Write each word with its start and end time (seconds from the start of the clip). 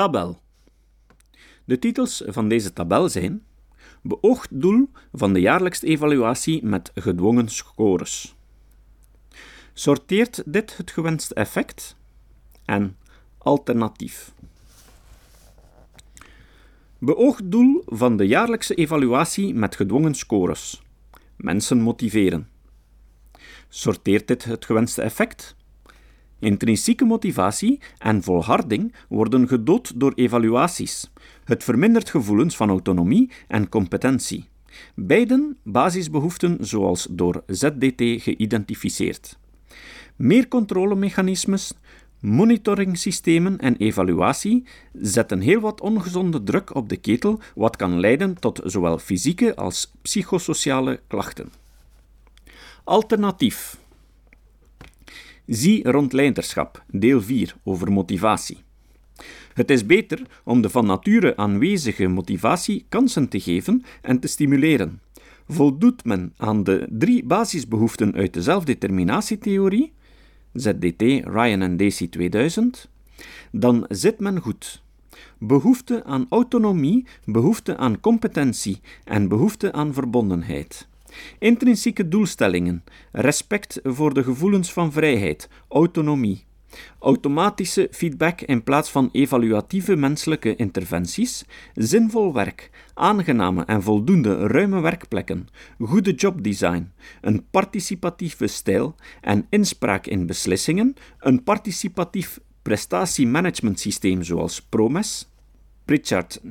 Tabel. 0.00 0.40
De 1.64 1.78
titels 1.78 2.22
van 2.26 2.48
deze 2.48 2.72
tabel 2.72 3.08
zijn 3.08 3.42
Beoogd 4.02 4.60
doel 4.60 4.88
van 5.12 5.32
de 5.32 5.40
jaarlijkse 5.40 5.86
evaluatie 5.86 6.64
met 6.64 6.90
gedwongen 6.94 7.48
scores. 7.48 8.36
Sorteert 9.72 10.42
dit 10.46 10.76
het 10.76 10.90
gewenste 10.90 11.34
effect? 11.34 11.96
En 12.64 12.96
alternatief. 13.38 14.32
Beoogd 16.98 17.50
doel 17.50 17.82
van 17.86 18.16
de 18.16 18.26
jaarlijkse 18.26 18.74
evaluatie 18.74 19.54
met 19.54 19.76
gedwongen 19.76 20.14
scores. 20.14 20.82
Mensen 21.36 21.80
motiveren. 21.80 22.48
Sorteert 23.68 24.28
dit 24.28 24.44
het 24.44 24.64
gewenste 24.64 25.02
effect? 25.02 25.56
Intrinsieke 26.40 27.04
motivatie 27.04 27.80
en 27.98 28.22
volharding 28.22 28.94
worden 29.08 29.48
gedood 29.48 30.00
door 30.00 30.12
evaluaties. 30.14 31.10
Het 31.44 31.64
vermindert 31.64 32.10
gevoelens 32.10 32.56
van 32.56 32.68
autonomie 32.68 33.30
en 33.48 33.68
competentie. 33.68 34.48
Beiden 34.94 35.56
basisbehoeften 35.62 36.56
zoals 36.60 37.06
door 37.10 37.42
ZDT 37.46 38.22
geïdentificeerd. 38.22 39.38
Meer 40.16 40.48
controlemechanismes, 40.48 41.72
Monitoringsystemen 42.20 43.58
en 43.58 43.76
evaluatie 43.76 44.66
zetten 44.92 45.40
heel 45.40 45.60
wat 45.60 45.80
ongezonde 45.80 46.42
druk 46.42 46.74
op 46.74 46.88
de 46.88 46.96
ketel, 46.96 47.40
wat 47.54 47.76
kan 47.76 48.00
leiden 48.00 48.38
tot 48.38 48.60
zowel 48.64 48.98
fysieke 48.98 49.56
als 49.56 49.92
psychosociale 50.02 51.00
klachten. 51.06 51.52
Alternatief. 52.84 53.79
Zie 55.50 55.90
rond 55.90 56.12
leiderschap, 56.12 56.84
deel 56.90 57.22
4 57.22 57.56
over 57.64 57.92
motivatie. 57.92 58.58
Het 59.54 59.70
is 59.70 59.86
beter 59.86 60.22
om 60.44 60.60
de 60.60 60.70
van 60.70 60.86
nature 60.86 61.36
aanwezige 61.36 62.06
motivatie 62.06 62.84
kansen 62.88 63.28
te 63.28 63.40
geven 63.40 63.84
en 64.02 64.20
te 64.20 64.28
stimuleren. 64.28 65.00
Voldoet 65.48 66.04
men 66.04 66.32
aan 66.36 66.64
de 66.64 66.86
drie 66.90 67.24
basisbehoeften 67.24 68.14
uit 68.14 68.34
de 68.34 68.42
zelfdeterminatietheorie, 68.42 69.92
ZDT, 70.52 71.02
Ryan 71.24 71.62
en 71.62 71.76
Dacey 71.76 72.06
2000, 72.06 72.88
dan 73.52 73.84
zit 73.88 74.20
men 74.20 74.40
goed. 74.40 74.82
Behoefte 75.38 76.04
aan 76.04 76.26
autonomie, 76.28 77.06
behoefte 77.24 77.76
aan 77.76 78.00
competentie 78.00 78.80
en 79.04 79.28
behoefte 79.28 79.72
aan 79.72 79.94
verbondenheid. 79.94 80.88
Intrinsieke 81.38 82.08
doelstellingen, 82.08 82.84
respect 83.12 83.80
voor 83.82 84.14
de 84.14 84.22
gevoelens 84.22 84.72
van 84.72 84.92
vrijheid, 84.92 85.48
autonomie. 85.68 86.48
Automatische 86.98 87.88
feedback 87.90 88.40
in 88.40 88.62
plaats 88.62 88.90
van 88.90 89.08
evaluatieve 89.12 89.96
menselijke 89.96 90.56
interventies, 90.56 91.44
zinvol 91.74 92.32
werk, 92.32 92.70
aangename 92.94 93.64
en 93.64 93.82
voldoende 93.82 94.46
ruime 94.46 94.80
werkplekken, 94.80 95.48
goede 95.78 96.12
jobdesign, 96.12 96.92
een 97.20 97.44
participatieve 97.50 98.46
stijl 98.46 98.94
en 99.20 99.46
inspraak 99.48 100.06
in 100.06 100.26
beslissingen, 100.26 100.94
een 101.18 101.42
participatief 101.42 102.40
prestatiemanagementsysteem 102.62 104.22
zoals 104.22 104.62
PROMES, 104.62 105.29
Pritchard 105.90 106.40
1990-1995, 106.44 106.48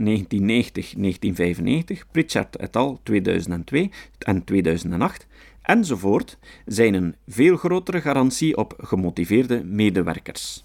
Pritchard 2.12 2.56
et 2.56 2.76
al. 2.76 3.00
2002 3.04 3.92
en 4.18 4.44
2008, 4.44 5.28
enzovoort, 5.62 6.38
zijn 6.66 6.94
een 6.94 7.16
veel 7.28 7.58
grotere 7.58 8.02
garantie 8.02 8.58
op 8.58 8.74
gemotiveerde 8.78 9.64
medewerkers. 9.64 10.64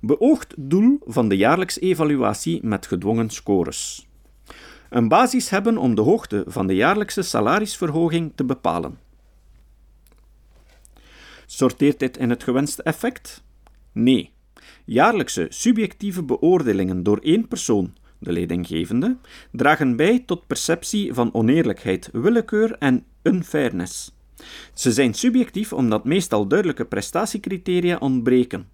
Beoogd 0.00 0.54
doel 0.56 0.98
van 1.04 1.28
de 1.28 1.36
jaarlijkse 1.36 1.80
evaluatie 1.80 2.66
met 2.66 2.86
gedwongen 2.86 3.30
scores. 3.30 4.08
Een 4.90 5.08
basis 5.08 5.50
hebben 5.50 5.76
om 5.76 5.94
de 5.94 6.02
hoogte 6.02 6.44
van 6.46 6.66
de 6.66 6.74
jaarlijkse 6.74 7.22
salarisverhoging 7.22 8.32
te 8.34 8.44
bepalen. 8.44 8.98
Sorteert 11.46 11.98
dit 11.98 12.16
in 12.16 12.30
het 12.30 12.42
gewenste 12.42 12.82
effect? 12.82 13.42
Nee. 13.92 14.33
Jaarlijkse 14.84 15.46
subjectieve 15.48 16.22
beoordelingen 16.22 17.02
door 17.02 17.18
één 17.18 17.48
persoon 17.48 17.94
de 18.18 18.32
leidinggevende, 18.32 19.16
dragen 19.52 19.96
bij 19.96 20.22
tot 20.26 20.46
perceptie 20.46 21.14
van 21.14 21.34
oneerlijkheid, 21.34 22.08
willekeur 22.12 22.76
en 22.78 23.04
unfairness. 23.22 24.12
Ze 24.74 24.92
zijn 24.92 25.14
subjectief 25.14 25.72
omdat 25.72 26.04
meestal 26.04 26.46
duidelijke 26.46 26.84
prestatiecriteria 26.84 27.96
ontbreken. 27.96 28.68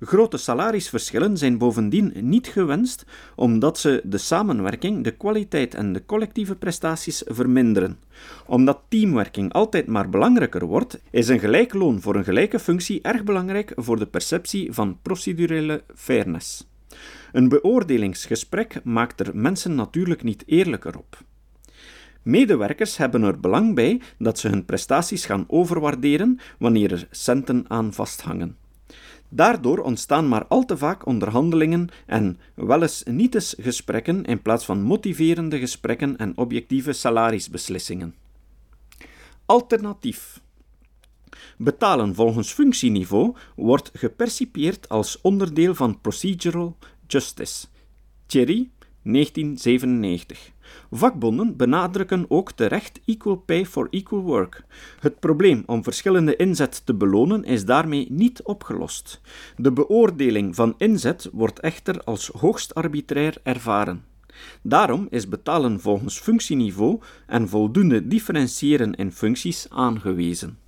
Grote 0.00 0.36
salarisverschillen 0.36 1.36
zijn 1.36 1.58
bovendien 1.58 2.12
niet 2.20 2.46
gewenst 2.46 3.04
omdat 3.34 3.78
ze 3.78 4.00
de 4.04 4.18
samenwerking, 4.18 5.04
de 5.04 5.10
kwaliteit 5.10 5.74
en 5.74 5.92
de 5.92 6.06
collectieve 6.06 6.54
prestaties 6.54 7.22
verminderen. 7.26 7.98
Omdat 8.46 8.80
teamwerking 8.88 9.52
altijd 9.52 9.86
maar 9.86 10.08
belangrijker 10.08 10.66
wordt, 10.66 11.00
is 11.10 11.28
een 11.28 11.40
gelijk 11.40 11.74
loon 11.74 12.00
voor 12.00 12.16
een 12.16 12.24
gelijke 12.24 12.58
functie 12.58 13.02
erg 13.02 13.24
belangrijk 13.24 13.72
voor 13.76 13.98
de 13.98 14.06
perceptie 14.06 14.72
van 14.72 14.98
procedurele 15.02 15.82
fairness. 15.94 16.66
Een 17.32 17.48
beoordelingsgesprek 17.48 18.80
maakt 18.84 19.20
er 19.20 19.36
mensen 19.36 19.74
natuurlijk 19.74 20.22
niet 20.22 20.42
eerlijker 20.46 20.98
op. 20.98 21.18
Medewerkers 22.22 22.96
hebben 22.96 23.22
er 23.22 23.40
belang 23.40 23.74
bij 23.74 24.00
dat 24.18 24.38
ze 24.38 24.48
hun 24.48 24.64
prestaties 24.64 25.24
gaan 25.24 25.44
overwaarderen 25.46 26.38
wanneer 26.58 26.92
er 26.92 27.06
centen 27.10 27.64
aan 27.68 27.92
vasthangen. 27.92 28.56
Daardoor 29.28 29.78
ontstaan 29.78 30.28
maar 30.28 30.46
al 30.46 30.64
te 30.64 30.76
vaak 30.76 31.06
onderhandelingen 31.06 31.88
en 32.06 32.38
wel 32.54 32.82
eens 32.82 33.02
gesprekken 33.58 34.24
in 34.24 34.42
plaats 34.42 34.64
van 34.64 34.82
motiverende 34.82 35.58
gesprekken 35.58 36.16
en 36.16 36.36
objectieve 36.36 36.92
salarisbeslissingen. 36.92 38.14
Alternatief. 39.46 40.40
Betalen 41.56 42.14
volgens 42.14 42.52
functieniveau 42.52 43.34
wordt 43.56 43.90
gepercipieerd 43.92 44.88
als 44.88 45.20
onderdeel 45.20 45.74
van 45.74 46.00
procedural 46.00 46.76
Justice. 47.06 47.66
Thierry, 48.26 48.70
1997. 49.02 50.52
Vakbonden 50.90 51.56
benadrukken 51.56 52.24
ook 52.28 52.52
terecht 52.52 53.00
equal 53.04 53.36
pay 53.36 53.66
for 53.66 53.86
equal 53.90 54.20
work. 54.20 54.64
Het 55.00 55.20
probleem 55.20 55.62
om 55.66 55.82
verschillende 55.82 56.36
inzet 56.36 56.86
te 56.86 56.94
belonen 56.94 57.44
is 57.44 57.64
daarmee 57.64 58.06
niet 58.10 58.42
opgelost. 58.42 59.20
De 59.56 59.72
beoordeling 59.72 60.54
van 60.54 60.74
inzet 60.78 61.28
wordt 61.32 61.60
echter 61.60 62.04
als 62.04 62.26
hoogst 62.28 62.74
arbitrair 62.74 63.36
ervaren. 63.42 64.04
Daarom 64.62 65.06
is 65.10 65.28
betalen 65.28 65.80
volgens 65.80 66.18
functieniveau 66.18 67.00
en 67.26 67.48
voldoende 67.48 68.06
differentiëren 68.06 68.94
in 68.94 69.12
functies 69.12 69.66
aangewezen. 69.70 70.58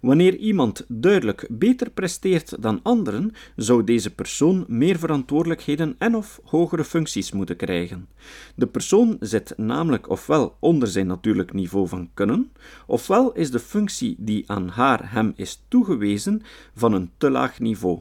Wanneer 0.00 0.36
iemand 0.36 0.84
duidelijk 0.88 1.46
beter 1.50 1.90
presteert 1.90 2.62
dan 2.62 2.80
anderen, 2.82 3.32
zou 3.56 3.84
deze 3.84 4.14
persoon 4.14 4.64
meer 4.68 4.98
verantwoordelijkheden 4.98 5.94
en/of 5.98 6.40
hogere 6.44 6.84
functies 6.84 7.32
moeten 7.32 7.56
krijgen. 7.56 8.08
De 8.54 8.66
persoon 8.66 9.16
zit 9.20 9.52
namelijk 9.56 10.08
ofwel 10.10 10.56
onder 10.60 10.88
zijn 10.88 11.06
natuurlijk 11.06 11.52
niveau 11.52 11.88
van 11.88 12.10
kunnen, 12.14 12.52
ofwel 12.86 13.32
is 13.32 13.50
de 13.50 13.58
functie 13.58 14.14
die 14.18 14.44
aan 14.46 14.68
haar 14.68 15.12
hem 15.12 15.32
is 15.36 15.64
toegewezen 15.68 16.42
van 16.74 16.92
een 16.92 17.10
te 17.16 17.30
laag 17.30 17.58
niveau. 17.58 17.98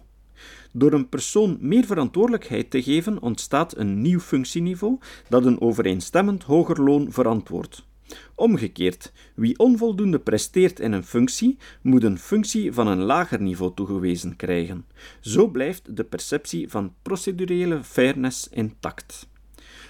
Door 0.71 0.93
een 0.93 1.09
persoon 1.09 1.57
meer 1.59 1.85
verantwoordelijkheid 1.85 2.71
te 2.71 2.83
geven, 2.83 3.21
ontstaat 3.21 3.77
een 3.77 4.01
nieuw 4.01 4.19
functieniveau 4.19 4.97
dat 5.29 5.45
een 5.45 5.61
overeenstemmend 5.61 6.43
hoger 6.43 6.83
loon 6.83 7.11
verantwoordt. 7.11 7.87
Omgekeerd, 8.35 9.11
wie 9.35 9.59
onvoldoende 9.59 10.19
presteert 10.19 10.79
in 10.79 10.91
een 10.91 11.03
functie, 11.03 11.57
moet 11.81 12.03
een 12.03 12.19
functie 12.19 12.73
van 12.73 12.87
een 12.87 13.01
lager 13.01 13.41
niveau 13.41 13.73
toegewezen 13.75 14.35
krijgen. 14.35 14.85
Zo 15.19 15.47
blijft 15.47 15.95
de 15.95 16.03
perceptie 16.03 16.69
van 16.69 16.93
procedurele 17.01 17.83
fairness 17.83 18.49
intact. 18.49 19.29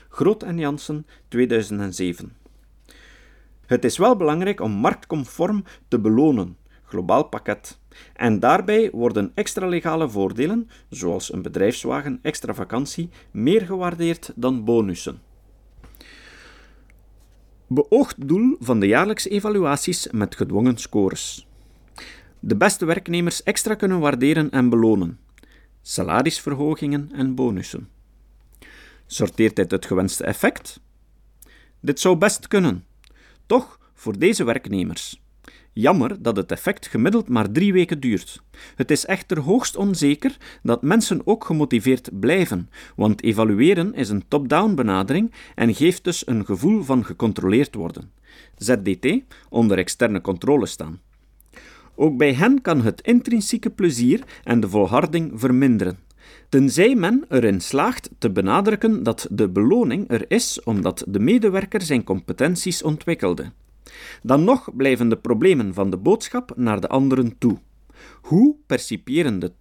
Groot 0.10 0.44
en 0.44 0.58
Jansen, 0.58 1.06
2007. 1.28 2.34
Het 3.66 3.86
is 3.86 3.98
wel 3.98 4.16
belangrijk 4.16 4.62
om 4.62 4.72
marktconform 4.72 5.64
te 5.88 6.00
belonen, 6.00 6.58
globaal 6.84 7.24
pakket. 7.24 7.80
En 8.14 8.40
daarbij 8.40 8.90
worden 8.92 9.32
extra 9.34 9.68
legale 9.68 10.10
voordelen, 10.10 10.70
zoals 10.90 11.34
een 11.34 11.42
bedrijfswagen, 11.42 12.20
extra 12.22 12.54
vakantie, 12.54 13.10
meer 13.32 13.62
gewaardeerd 13.62 14.32
dan 14.36 14.64
bonussen. 14.64 15.22
Beoogd 17.72 18.28
doel 18.28 18.56
van 18.60 18.80
de 18.80 18.88
jaarlijkse 18.88 19.30
evaluaties 19.30 20.08
met 20.12 20.36
gedwongen 20.36 20.78
scores. 20.78 21.48
De 22.40 22.56
beste 22.56 22.86
werknemers 22.86 23.44
extra 23.44 23.76
kunnen 23.76 24.00
waarderen 24.00 24.52
en 24.52 24.70
belonen. 24.70 25.20
Salarisverhogingen 25.82 27.10
en 27.14 27.36
bonussen. 27.36 27.90
Sorteert 29.06 29.56
dit 29.56 29.72
het 29.72 29.86
gewenste 29.86 30.24
effect? 30.24 30.80
Dit 31.80 32.00
zou 32.00 32.18
best 32.18 32.48
kunnen. 32.48 32.86
Toch 33.46 33.80
voor 33.94 34.20
deze 34.20 34.44
werknemers. 34.44 35.22
Jammer 35.80 36.22
dat 36.22 36.36
het 36.36 36.52
effect 36.52 36.88
gemiddeld 36.88 37.30
maar 37.30 37.52
drie 37.52 37.74
weken 37.74 38.00
duurt. 38.00 38.42
Het 38.76 38.92
is 38.92 39.06
echter 39.06 39.40
hoogst 39.40 39.76
onzeker 39.76 40.38
dat 40.64 40.82
mensen 40.82 41.22
ook 41.24 41.46
gemotiveerd 41.46 42.20
blijven, 42.20 42.70
want 42.96 43.24
evalueren 43.24 43.94
is 43.94 44.10
een 44.10 44.28
top-down 44.28 44.76
benadering 44.76 45.32
en 45.56 45.76
geeft 45.76 46.04
dus 46.04 46.28
een 46.28 46.46
gevoel 46.46 46.84
van 46.84 47.06
gecontroleerd 47.06 47.76
worden. 47.76 48.12
ZDT 48.58 49.22
onder 49.50 49.78
externe 49.78 50.22
controle 50.22 50.66
staan. 50.66 51.00
Ook 51.96 52.18
bij 52.18 52.34
hen 52.34 52.62
kan 52.62 52.82
het 52.82 53.02
intrinsieke 53.02 53.70
plezier 53.70 54.24
en 54.44 54.60
de 54.60 54.70
volharding 54.70 55.32
verminderen. 55.36 56.00
Tenzij 56.50 56.96
men 56.96 57.26
erin 57.30 57.62
slaagt 57.62 58.10
te 58.18 58.32
benadrukken 58.32 59.04
dat 59.04 59.28
de 59.32 59.50
beloning 59.50 60.10
er 60.10 60.26
is 60.28 60.64
omdat 60.64 61.04
de 61.08 61.20
medewerker 61.20 61.82
zijn 61.82 62.04
competenties 62.04 62.84
ontwikkelde. 62.84 63.52
Dan 64.24 64.44
nog 64.44 64.76
blijven 64.76 65.10
de 65.10 65.18
problemen 65.18 65.74
van 65.74 65.90
de 65.90 65.98
boodschap 65.98 66.54
naar 66.56 66.82
de 66.82 66.88
anderen 66.88 67.38
toe. 67.38 67.58
Hoe 68.22 68.56
percipiëren 68.66 69.40
de 69.40 69.52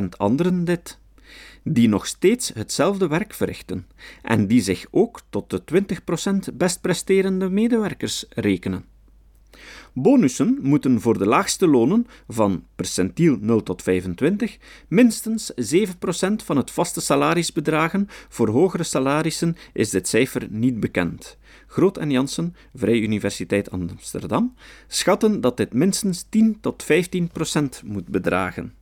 80% 0.00 0.08
anderen 0.16 0.64
dit? 0.64 0.98
Die 1.62 1.88
nog 1.88 2.06
steeds 2.06 2.48
hetzelfde 2.54 3.08
werk 3.08 3.34
verrichten 3.34 3.86
en 4.22 4.46
die 4.46 4.60
zich 4.60 4.86
ook 4.90 5.20
tot 5.30 5.50
de 5.50 5.62
20% 6.50 6.54
best 6.54 6.80
presterende 6.80 7.50
medewerkers 7.50 8.24
rekenen. 8.28 8.84
Bonussen 9.94 10.58
moeten 10.62 11.00
voor 11.00 11.18
de 11.18 11.26
laagste 11.26 11.66
lonen 11.68 12.06
van 12.28 12.64
percentiel 12.76 13.36
0 13.40 13.62
tot 13.62 13.82
25 13.82 14.58
minstens 14.88 15.52
7% 15.52 15.54
van 16.44 16.56
het 16.56 16.70
vaste 16.70 17.00
salaris 17.00 17.52
bedragen. 17.52 18.08
Voor 18.28 18.48
hogere 18.48 18.82
salarissen 18.82 19.56
is 19.72 19.90
dit 19.90 20.08
cijfer 20.08 20.46
niet 20.50 20.80
bekend. 20.80 21.38
Groot 21.66 21.96
en 21.96 22.10
Janssen, 22.10 22.54
Vrije 22.74 23.00
Universiteit 23.00 23.70
Amsterdam, 23.70 24.54
schatten 24.86 25.40
dat 25.40 25.56
dit 25.56 25.72
minstens 25.72 26.26
10 26.28 26.60
tot 26.60 26.84
15% 26.84 27.84
moet 27.84 28.08
bedragen. 28.08 28.74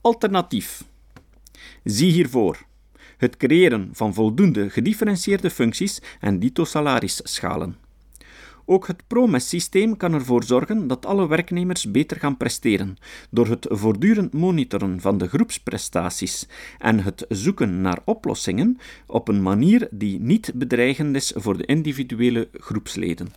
Alternatief. 0.00 0.84
Zie 1.84 2.12
hiervoor 2.12 2.68
het 3.16 3.36
creëren 3.36 3.88
van 3.92 4.14
voldoende 4.14 4.70
gedifferentieerde 4.70 5.50
functies 5.50 6.02
en 6.20 6.38
dito 6.38 6.64
salarisschalen. 6.64 7.76
Ook 8.70 8.86
het 8.86 9.06
PROMES-systeem 9.06 9.96
kan 9.96 10.12
ervoor 10.12 10.44
zorgen 10.44 10.86
dat 10.86 11.06
alle 11.06 11.28
werknemers 11.28 11.90
beter 11.90 12.16
gaan 12.16 12.36
presteren, 12.36 12.96
door 13.30 13.46
het 13.46 13.66
voortdurend 13.70 14.32
monitoren 14.32 15.00
van 15.00 15.18
de 15.18 15.28
groepsprestaties 15.28 16.48
en 16.78 17.00
het 17.02 17.24
zoeken 17.28 17.80
naar 17.80 17.98
oplossingen 18.04 18.78
op 19.06 19.28
een 19.28 19.42
manier 19.42 19.88
die 19.90 20.20
niet 20.20 20.52
bedreigend 20.54 21.16
is 21.16 21.32
voor 21.34 21.56
de 21.56 21.64
individuele 21.64 22.48
groepsleden. 22.52 23.32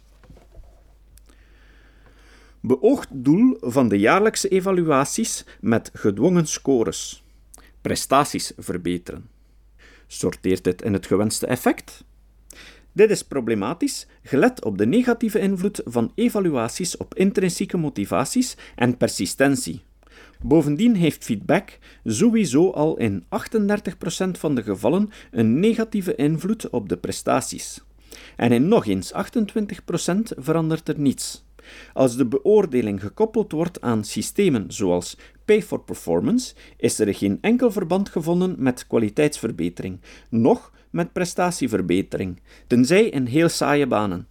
Beoogd 2.60 3.08
doel 3.12 3.58
van 3.60 3.88
de 3.88 4.00
jaarlijkse 4.00 4.48
evaluaties 4.48 5.46
met 5.60 5.90
gedwongen 5.94 6.48
scores: 6.48 7.24
prestaties 7.82 8.52
verbeteren. 8.58 9.30
Sorteert 10.08 10.64
dit 10.64 10.82
in 10.82 10.94
het 10.94 11.06
gewenste 11.06 11.48
effect? 11.48 12.04
Dit 12.94 13.10
is 13.10 13.24
problematisch, 13.24 14.08
gelet 14.24 14.66
op 14.66 14.78
de 14.78 14.86
negatieve 14.86 15.40
invloed 15.40 15.82
van 15.86 16.12
evaluaties 16.16 16.98
op 16.98 17.16
intrinsieke 17.16 17.78
motivaties 17.78 18.58
en 18.76 18.98
persistentie. 18.98 19.82
Bovendien 20.42 20.96
heeft 20.96 21.24
feedback 21.24 21.80
sowieso 22.04 22.70
al 22.70 22.98
in 22.98 23.24
38% 23.24 23.28
van 24.32 24.56
de 24.56 24.64
gevallen 24.64 25.10
een 25.32 25.60
negatieve 25.60 26.16
invloed 26.16 26.70
op 26.70 26.90
de 26.90 26.98
prestaties. 26.98 27.82
En 28.36 28.52
in 28.52 28.68
nog 28.68 28.86
eens 28.86 29.14
28% 29.14 29.18
verandert 30.38 30.90
er 30.90 31.00
niets. 31.00 31.46
Als 31.94 32.18
de 32.18 32.26
beoordeling 32.26 33.02
gekoppeld 33.02 33.52
wordt 33.52 33.82
aan 33.82 34.04
systemen 34.04 34.66
zoals 34.68 35.18
Pay 35.46 35.62
for 35.62 35.80
Performance, 35.80 36.54
is 36.78 37.00
er 37.00 37.16
geen 37.16 37.38
enkel 37.42 37.72
verband 37.72 38.10
gevonden 38.10 38.56
met 38.58 38.88
kwaliteitsverbetering, 38.88 40.00
noch 40.30 40.72
met 40.94 41.14
prestatieverbetering, 41.14 42.42
tenzij 42.68 43.10
in 43.10 43.26
heel 43.26 43.50
saaie 43.50 43.88
banen. 43.88 44.28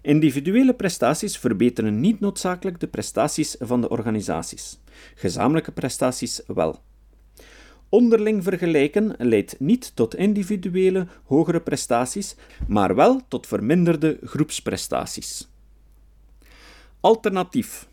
Individuele 0.00 0.74
prestaties 0.74 1.38
verbeteren 1.38 2.00
niet 2.00 2.20
noodzakelijk 2.20 2.80
de 2.80 2.86
prestaties 2.86 3.56
van 3.58 3.80
de 3.80 3.88
organisaties. 3.88 4.78
Gezamenlijke 5.14 5.72
prestaties 5.72 6.40
wel. 6.46 6.80
Onderling 7.88 8.42
vergelijken 8.42 9.14
leidt 9.18 9.60
niet 9.60 9.96
tot 9.96 10.14
individuele 10.14 11.06
hogere 11.24 11.60
prestaties, 11.60 12.36
maar 12.66 12.94
wel 12.94 13.20
tot 13.28 13.46
verminderde 13.46 14.18
groepsprestaties. 14.22 15.48
Alternatief. 17.00 17.88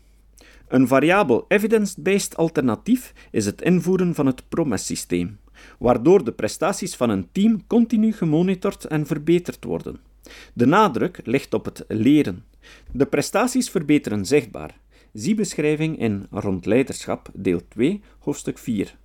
Een 0.68 0.88
variabel 0.88 1.44
evidence-based 1.48 2.36
alternatief 2.36 3.12
is 3.30 3.46
het 3.46 3.62
invoeren 3.62 4.14
van 4.14 4.26
het 4.26 4.48
PROMES-systeem 4.48 5.38
waardoor 5.78 6.24
de 6.24 6.32
prestaties 6.32 6.94
van 6.94 7.10
een 7.10 7.28
team 7.32 7.66
continu 7.66 8.12
gemonitord 8.12 8.84
en 8.84 9.06
verbeterd 9.06 9.64
worden. 9.64 10.00
De 10.52 10.66
nadruk 10.66 11.20
ligt 11.24 11.54
op 11.54 11.64
het 11.64 11.84
leren. 11.88 12.44
De 12.92 13.06
prestaties 13.06 13.70
verbeteren 13.70 14.26
zichtbaar. 14.26 14.78
Zie 15.12 15.34
beschrijving 15.34 15.98
in 15.98 16.26
Rond 16.30 16.66
Leiderschap, 16.66 17.30
deel 17.34 17.60
2, 17.68 18.00
hoofdstuk 18.18 18.58
4. 18.58 18.96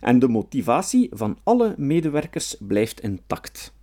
En 0.00 0.18
de 0.18 0.28
motivatie 0.28 1.08
van 1.12 1.38
alle 1.42 1.74
medewerkers 1.76 2.56
blijft 2.60 3.00
intact. 3.00 3.74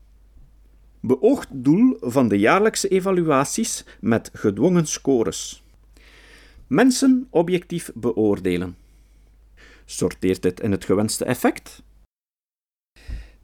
Beoogd 0.99 1.47
doel 1.51 1.97
van 1.99 2.27
de 2.27 2.39
jaarlijkse 2.39 2.87
evaluaties 2.87 3.85
met 3.99 4.29
gedwongen 4.33 4.85
scores. 4.85 5.63
Mensen 6.67 7.27
objectief 7.29 7.91
beoordelen. 7.95 8.77
Sorteert 9.85 10.41
dit 10.41 10.59
in 10.59 10.71
het 10.71 10.85
gewenste 10.85 11.25
effect? 11.25 11.83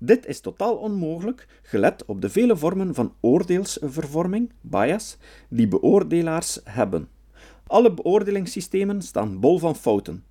Dit 0.06 0.26
is 0.26 0.40
totaal 0.40 0.76
onmogelijk, 0.76 1.48
gelet 1.62 2.06
op 2.06 2.22
de 2.22 2.30
vele 2.30 2.58
vormen 2.58 2.94
van 2.94 3.14
oordeelsvervorming, 3.20 4.52
bias, 4.62 5.18
die 5.50 5.68
beoordelaars 5.68 6.60
hebben. 6.64 7.08
Alle 7.68 7.94
beoordelingssystemen 7.94 9.02
staan 9.02 9.40
bol 9.40 9.60
van 9.60 9.76
fouten. 9.76 10.24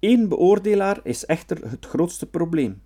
Eén 0.00 0.28
beoordelaar 0.28 1.00
is 1.02 1.26
echter 1.26 1.70
het 1.70 1.86
grootste 1.86 2.26
probleem. 2.26 2.82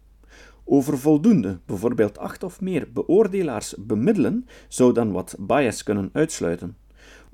Over 0.65 0.99
voldoende, 0.99 1.59
bijvoorbeeld 1.67 2.19
acht 2.19 2.43
of 2.43 2.61
meer 2.61 2.93
beoordelaars 2.93 3.75
bemiddelen, 3.79 4.47
zou 4.69 4.93
dan 4.93 5.13
wat 5.13 5.37
bias 5.39 5.83
kunnen 5.83 6.11
uitsluiten. 6.13 6.77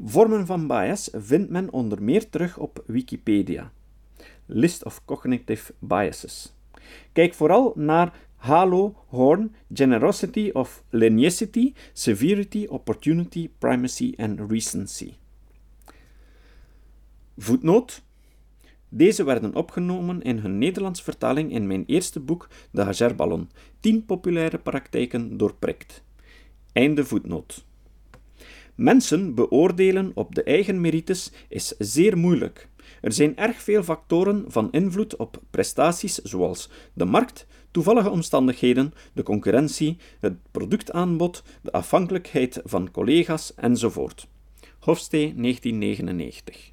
Vormen 0.05 0.47
van 0.47 0.67
bias 0.67 1.11
vindt 1.13 1.51
men 1.51 1.73
onder 1.73 2.03
meer 2.03 2.29
terug 2.31 2.59
op 2.59 2.83
Wikipedia. 2.87 3.73
List 4.47 4.85
of 4.85 5.05
Cognitive 5.05 5.75
Biases. 5.79 6.57
Kijk 7.13 7.35
vooral 7.35 7.73
naar 7.77 8.13
Halo, 8.39 8.95
Horn, 9.09 9.55
Generosity 9.73 10.51
of 10.53 10.83
Lineacity, 10.91 11.73
Severity, 11.93 12.67
Opportunity, 12.69 13.51
Primacy 13.59 14.15
en 14.17 14.49
Recency. 14.49 15.13
Voetnoot. 17.37 18.03
Deze 18.89 19.25
werden 19.25 19.55
opgenomen 19.55 20.23
in 20.23 20.39
hun 20.39 20.59
Nederlands 20.59 21.03
vertaling 21.03 21.53
in 21.53 21.67
mijn 21.67 21.85
eerste 21.87 22.21
boek, 22.21 22.49
De 22.71 22.83
Hagerballon, 22.83 23.51
10 23.81 24.05
populaire 24.05 24.59
praktijken 24.59 25.37
doorprikt. 25.37 26.03
Einde 26.73 27.05
voetnoot. 27.05 27.65
Mensen 28.75 29.35
beoordelen 29.35 30.11
op 30.15 30.35
de 30.35 30.43
eigen 30.43 30.81
merites 30.81 31.33
is 31.49 31.75
zeer 31.79 32.19
moeilijk. 32.19 32.69
Er 33.01 33.13
zijn 33.13 33.37
erg 33.37 33.63
veel 33.63 33.83
factoren 33.83 34.45
van 34.49 34.73
invloed 34.73 35.17
op 35.17 35.43
prestaties, 35.51 36.15
zoals 36.15 36.71
de 36.93 37.05
markt, 37.05 37.47
toevallige 37.71 38.11
omstandigheden, 38.11 38.95
de 39.13 39.23
concurrentie, 39.23 39.97
het 40.21 40.35
productaanbod, 40.51 41.43
de 41.63 41.73
afhankelijkheid 41.73 42.61
van 42.65 42.91
collega's 42.91 43.55
enzovoort. 43.55 44.27
Hofstee 44.79 45.35
1999. 45.35 46.73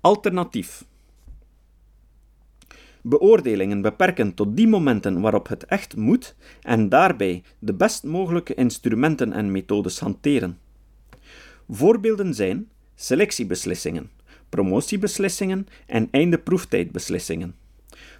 Alternatief. 0.00 0.84
Beoordelingen 3.02 3.80
beperken 3.82 4.34
tot 4.34 4.56
die 4.56 4.68
momenten 4.68 5.20
waarop 5.20 5.48
het 5.48 5.64
echt 5.64 5.96
moet 5.96 6.36
en 6.62 6.88
daarbij 6.88 7.42
de 7.58 7.74
best 7.74 8.04
mogelijke 8.04 8.54
instrumenten 8.54 9.32
en 9.32 9.52
methodes 9.52 9.98
hanteren. 9.98 10.58
Voorbeelden 11.68 12.34
zijn 12.34 12.68
selectiebeslissingen, 12.94 14.10
promotiebeslissingen 14.48 15.66
en 15.86 16.08
einde 16.10 16.38
proeftijdbeslissingen. 16.38 17.54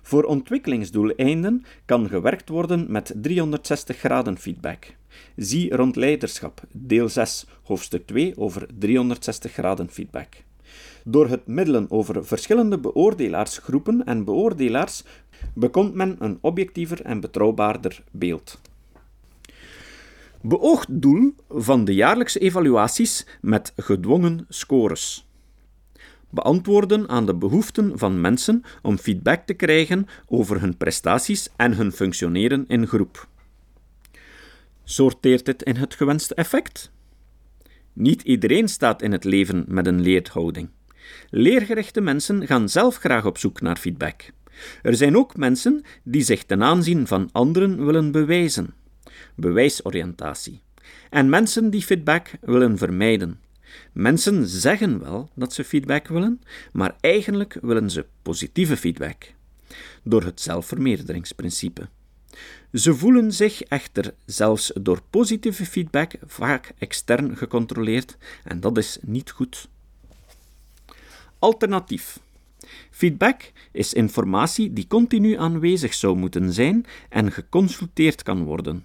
Voor 0.03 0.23
ontwikkelingsdoeleinden 0.25 1.65
kan 1.85 2.09
gewerkt 2.09 2.49
worden 2.49 2.87
met 2.89 3.13
360 3.17 3.97
graden 3.97 4.39
feedback. 4.39 4.97
Zie 5.37 5.77
rond 5.77 5.97
leiderschap, 5.97 6.63
deel 6.73 7.09
6, 7.09 7.47
hoofdstuk 7.63 8.07
2 8.07 8.37
over 8.37 8.67
360 8.79 9.53
graden 9.53 9.91
feedback. 9.91 10.35
Door 11.05 11.29
het 11.29 11.47
middelen 11.47 11.91
over 11.91 12.27
verschillende 12.27 12.79
beoordelaarsgroepen 12.79 14.05
en 14.05 14.25
beoordelaars 14.25 15.03
bekomt 15.55 15.95
men 15.95 16.17
een 16.19 16.39
objectiever 16.41 17.03
en 17.03 17.21
betrouwbaarder 17.21 18.03
beeld. 18.11 18.61
Beoogd 20.41 21.03
doel 21.03 21.35
van 21.49 21.85
de 21.85 21.95
jaarlijkse 21.95 22.39
evaluaties 22.39 23.27
met 23.41 23.73
gedwongen 23.77 24.47
scores. 24.49 25.28
Beantwoorden 26.31 27.09
aan 27.09 27.27
de 27.27 27.35
behoeften 27.35 27.99
van 27.99 28.21
mensen 28.21 28.63
om 28.83 28.99
feedback 28.99 29.47
te 29.47 29.55
krijgen 29.55 30.07
over 30.27 30.61
hun 30.61 30.77
prestaties 30.77 31.49
en 31.57 31.75
hun 31.75 31.93
functioneren 31.93 32.65
in 32.69 32.87
groep. 32.87 33.29
Sorteert 34.85 35.45
dit 35.45 35.63
in 35.63 35.77
het 35.77 35.95
gewenste 35.95 36.35
effect? 36.35 36.91
Niet 37.93 38.23
iedereen 38.23 38.69
staat 38.69 39.03
in 39.03 39.13
het 39.13 39.25
leven 39.25 39.65
met 39.69 39.87
een 39.87 40.01
leerhouding. 40.01 40.69
Leergerichte 41.31 42.01
mensen 42.01 42.47
gaan 42.47 42.69
zelf 42.69 42.97
graag 42.97 43.27
op 43.27 43.39
zoek 43.39 43.61
naar 43.61 43.77
feedback. 43.77 44.31
Er 44.83 44.95
zijn 44.95 45.17
ook 45.17 45.37
mensen 45.37 45.83
die 46.03 46.23
zich 46.23 46.45
ten 46.45 46.63
aanzien 46.63 47.07
van 47.07 47.29
anderen 47.33 47.85
willen 47.87 48.11
bewijzen. 48.11 48.75
Bewijsoriëntatie. 49.35 50.63
En 51.11 51.29
mensen 51.29 51.71
die 51.71 51.83
feedback 51.83 52.31
willen 52.41 52.79
vermijden. 52.79 53.41
Mensen 53.93 54.49
zeggen 54.49 55.01
wel 55.01 55.31
dat 55.35 55.53
ze 55.53 55.65
feedback 55.65 56.09
willen, 56.09 56.43
maar 56.73 56.97
eigenlijk 57.01 57.59
willen 57.63 57.91
ze 57.91 58.07
positieve 58.23 58.77
feedback. 58.77 59.33
Door 60.03 60.23
het 60.23 60.41
zelfvermeerderingsprincipe. 60.41 61.89
Ze 62.73 62.95
voelen 62.95 63.33
zich 63.33 63.63
echter 63.63 64.15
zelfs 64.25 64.73
door 64.81 65.03
positieve 65.11 65.67
feedback 65.67 66.13
vaak 66.27 66.73
extern 66.79 67.37
gecontroleerd 67.37 68.17
en 68.45 68.61
dat 68.61 68.79
is 68.79 68.99
niet 69.03 69.31
goed. 69.31 69.69
Alternatief. 71.39 72.19
Feedback 72.91 73.53
is 73.73 73.93
informatie 73.93 74.73
die 74.73 74.87
continu 74.87 75.37
aanwezig 75.37 75.95
zou 75.95 76.17
moeten 76.17 76.53
zijn 76.53 76.87
en 77.09 77.33
geconsulteerd 77.33 78.23
kan 78.23 78.45
worden. 78.45 78.85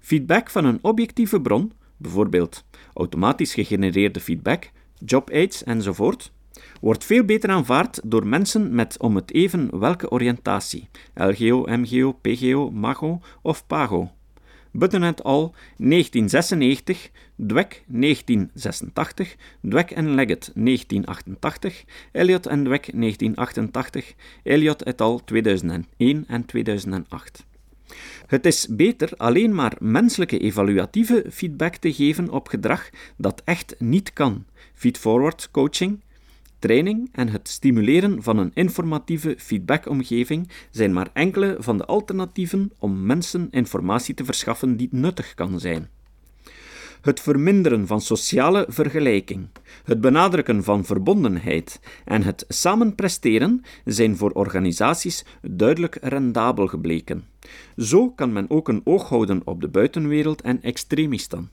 Feedback 0.00 0.50
van 0.50 0.64
een 0.64 0.78
objectieve 0.82 1.40
bron, 1.40 1.72
bijvoorbeeld 1.96 2.64
automatisch 2.94 3.54
gegenereerde 3.54 4.20
feedback, 4.20 4.70
job 4.98 5.30
aids 5.30 5.64
enzovoort, 5.64 6.32
wordt 6.80 7.04
veel 7.04 7.24
beter 7.24 7.50
aanvaard 7.50 8.00
door 8.04 8.26
mensen 8.26 8.74
met 8.74 8.98
om 8.98 9.16
het 9.16 9.32
even 9.32 9.78
welke 9.78 10.10
oriëntatie: 10.10 10.88
LGO, 11.14 11.64
MGO, 11.66 12.12
PGO, 12.12 12.70
MAGO 12.70 13.20
of 13.42 13.66
PAGO. 13.66 14.10
Button 14.76 15.02
et 15.02 15.22
al. 15.22 15.54
1996, 15.76 17.10
Dweck 17.36 17.84
1986, 17.86 19.36
Dweck 19.60 19.90
en 19.90 20.14
Leggett 20.14 20.50
1988, 20.54 21.84
Elliot 22.12 22.46
en 22.46 22.64
Dweck 22.64 22.90
1988, 22.92 24.14
Elliot 24.42 24.82
et 24.82 25.00
al. 25.00 25.24
2001 25.24 26.24
en 26.28 26.44
2008. 26.44 27.44
Het 28.26 28.46
is 28.46 28.66
beter 28.70 29.12
alleen 29.16 29.54
maar 29.54 29.76
menselijke 29.78 30.38
evaluatieve 30.38 31.24
feedback 31.30 31.76
te 31.76 31.92
geven 31.92 32.30
op 32.30 32.48
gedrag 32.48 32.90
dat 33.16 33.42
echt 33.44 33.74
niet 33.78 34.12
kan. 34.12 34.44
Feedforward 34.74 35.48
coaching, 35.50 36.00
training 36.58 37.08
en 37.12 37.28
het 37.28 37.48
stimuleren 37.48 38.22
van 38.22 38.38
een 38.38 38.50
informatieve 38.54 39.34
feedbackomgeving 39.38 40.48
zijn 40.70 40.92
maar 40.92 41.10
enkele 41.12 41.56
van 41.58 41.78
de 41.78 41.84
alternatieven 41.84 42.72
om 42.78 43.06
mensen 43.06 43.48
informatie 43.50 44.14
te 44.14 44.24
verschaffen 44.24 44.76
die 44.76 44.88
nuttig 44.90 45.34
kan 45.34 45.60
zijn. 45.60 45.88
Het 47.04 47.20
verminderen 47.20 47.86
van 47.86 48.00
sociale 48.00 48.66
vergelijking, 48.68 49.48
het 49.84 50.00
benadrukken 50.00 50.64
van 50.64 50.84
verbondenheid 50.84 51.80
en 52.04 52.22
het 52.22 52.44
samen 52.48 52.94
presteren 52.94 53.62
zijn 53.84 54.16
voor 54.16 54.30
organisaties 54.30 55.24
duidelijk 55.42 55.98
rendabel 56.00 56.66
gebleken. 56.66 57.24
Zo 57.76 58.10
kan 58.10 58.32
men 58.32 58.50
ook 58.50 58.68
een 58.68 58.80
oog 58.84 59.08
houden 59.08 59.40
op 59.44 59.60
de 59.60 59.68
buitenwereld 59.68 60.42
en 60.42 60.62
extremistan. 60.62 61.48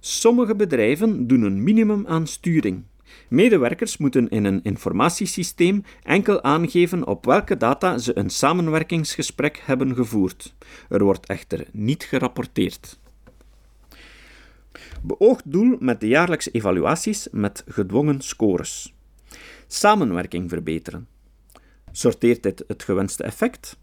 Sommige 0.00 0.56
bedrijven 0.56 1.26
doen 1.26 1.42
een 1.42 1.62
minimum 1.62 2.06
aan 2.06 2.26
sturing. 2.26 2.82
Medewerkers 3.28 3.96
moeten 3.96 4.28
in 4.28 4.44
een 4.44 4.62
informatiesysteem 4.62 5.82
enkel 6.02 6.42
aangeven 6.42 7.06
op 7.06 7.24
welke 7.24 7.56
data 7.56 7.98
ze 7.98 8.18
een 8.18 8.30
samenwerkingsgesprek 8.30 9.62
hebben 9.64 9.94
gevoerd. 9.94 10.54
Er 10.88 11.04
wordt 11.04 11.26
echter 11.26 11.66
niet 11.72 12.04
gerapporteerd. 12.04 13.02
Beoogd 15.02 15.50
doel 15.50 15.76
met 15.80 16.00
de 16.00 16.08
jaarlijkse 16.08 16.50
evaluaties 16.50 17.28
met 17.30 17.64
gedwongen 17.66 18.20
scores. 18.20 18.94
Samenwerking 19.66 20.50
verbeteren. 20.50 21.08
Sorteert 21.92 22.42
dit 22.42 22.64
het 22.66 22.82
gewenste 22.82 23.22
effect? 23.22 23.78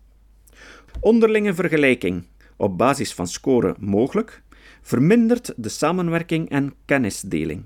Onderlinge 1.00 1.54
vergelijking 1.54 2.26
op 2.58 2.78
basis 2.78 3.14
van 3.14 3.28
score 3.28 3.76
mogelijk, 3.80 4.44
vermindert 4.82 5.54
de 5.56 5.70
samenwerking 5.70 6.50
en 6.50 6.74
kennisdeling. 6.86 7.66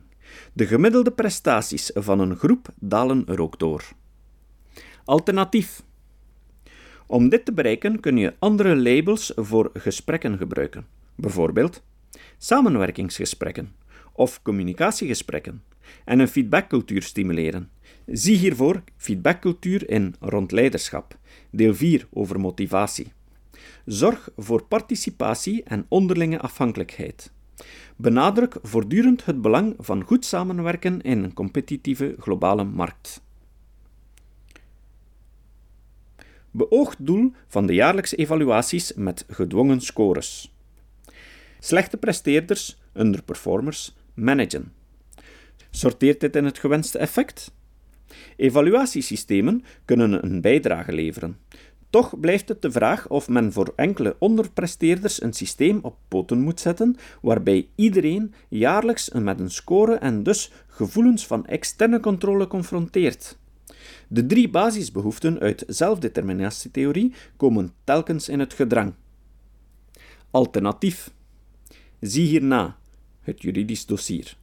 De 0.54 0.66
gemiddelde 0.68 1.12
prestaties 1.12 1.92
van 1.94 2.20
een 2.20 2.36
groep 2.36 2.68
dalen 2.80 3.26
er 3.28 3.42
ook 3.42 3.60
door. 3.60 3.84
Alternatief. 5.06 5.84
Om 7.08 7.30
dit 7.30 7.46
te 7.46 7.54
bereiken 7.54 8.00
kun 8.00 8.18
je 8.18 8.34
andere 8.40 8.76
labels 8.76 9.32
voor 9.36 9.70
gesprekken 9.74 10.38
gebruiken. 10.38 10.88
Bijvoorbeeld 11.16 11.84
samenwerkingsgesprekken 12.38 13.76
of 14.14 14.42
communicatiegesprekken 14.42 15.64
en 16.06 16.20
een 16.20 16.28
feedbackcultuur 16.28 17.02
stimuleren. 17.02 17.70
Zie 18.06 18.38
hiervoor 18.38 18.84
feedbackcultuur 18.98 19.90
in 19.90 20.16
rond 20.20 20.52
leiderschap, 20.52 21.18
deel 21.50 21.76
4 21.76 22.08
over 22.14 22.40
motivatie. 22.40 23.12
Zorg 23.86 24.30
voor 24.38 24.64
participatie 24.64 25.64
en 25.64 25.86
onderlinge 25.88 26.40
afhankelijkheid. 26.40 27.32
Benadruk 27.96 28.58
voortdurend 28.62 29.26
het 29.26 29.42
belang 29.42 29.74
van 29.78 30.04
goed 30.04 30.26
samenwerken 30.26 31.02
in 31.02 31.24
een 31.24 31.34
competitieve 31.34 32.16
globale 32.20 32.64
markt. 32.64 33.24
Beoogd 36.52 37.06
doel 37.06 37.32
van 37.48 37.66
de 37.66 37.74
jaarlijkse 37.74 38.16
evaluaties 38.16 38.94
met 38.94 39.26
gedwongen 39.28 39.82
scores. 39.82 40.55
Slechte 41.66 41.98
presteerders, 41.98 42.78
underperformers, 42.94 43.96
managen. 44.14 44.74
Sorteert 45.70 46.20
dit 46.20 46.36
in 46.36 46.46
het 46.46 46.60
gewenste 46.60 46.98
effect? 46.98 47.52
Evaluatiesystemen 48.36 49.64
kunnen 49.86 50.26
een 50.26 50.42
bijdrage 50.42 50.94
leveren. 50.94 51.38
Toch 51.90 52.20
blijft 52.20 52.50
het 52.50 52.62
de 52.62 52.72
vraag 52.72 53.08
of 53.08 53.30
men 53.30 53.52
voor 53.52 53.74
enkele 53.76 54.16
onderpresteerders 54.20 55.22
een 55.22 55.34
systeem 55.34 55.80
op 55.82 55.98
poten 56.08 56.40
moet 56.42 56.60
zetten 56.60 56.96
waarbij 57.22 57.68
iedereen 57.76 58.34
jaarlijks 58.50 59.10
met 59.10 59.40
een 59.40 59.52
score 59.52 59.96
en 59.96 60.24
dus 60.24 60.52
gevoelens 60.68 61.28
van 61.28 61.46
externe 61.46 62.00
controle 62.00 62.48
confronteert. 62.48 63.38
De 64.08 64.26
drie 64.26 64.50
basisbehoeften 64.50 65.40
uit 65.40 65.64
zelfdeterminatietheorie 65.68 67.14
komen 67.38 67.74
telkens 67.84 68.30
in 68.30 68.40
het 68.40 68.54
gedrang. 68.54 68.94
Alternatief. 70.32 71.14
Zie 72.00 72.28
hierna 72.28 72.78
het 73.22 73.42
juridisch 73.42 73.86
dossier. 73.86 74.38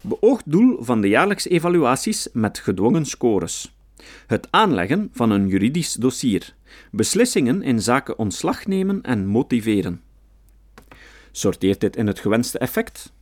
Beoogd 0.00 0.50
doel 0.50 0.84
van 0.84 1.00
de 1.00 1.08
jaarlijkse 1.08 1.48
evaluaties 1.48 2.28
met 2.32 2.58
gedwongen 2.58 3.06
scores. 3.06 3.74
Het 4.26 4.48
aanleggen 4.50 5.08
van 5.12 5.30
een 5.30 5.48
juridisch 5.48 5.92
dossier. 5.92 6.54
Beslissingen 6.90 7.62
in 7.62 7.82
zaken 7.82 8.18
ontslag 8.18 8.66
nemen 8.66 9.02
en 9.02 9.26
motiveren. 9.26 10.02
Sorteert 11.32 11.80
dit 11.80 11.96
in 11.96 12.06
het 12.06 12.20
gewenste 12.20 12.58
effect? 12.58 13.12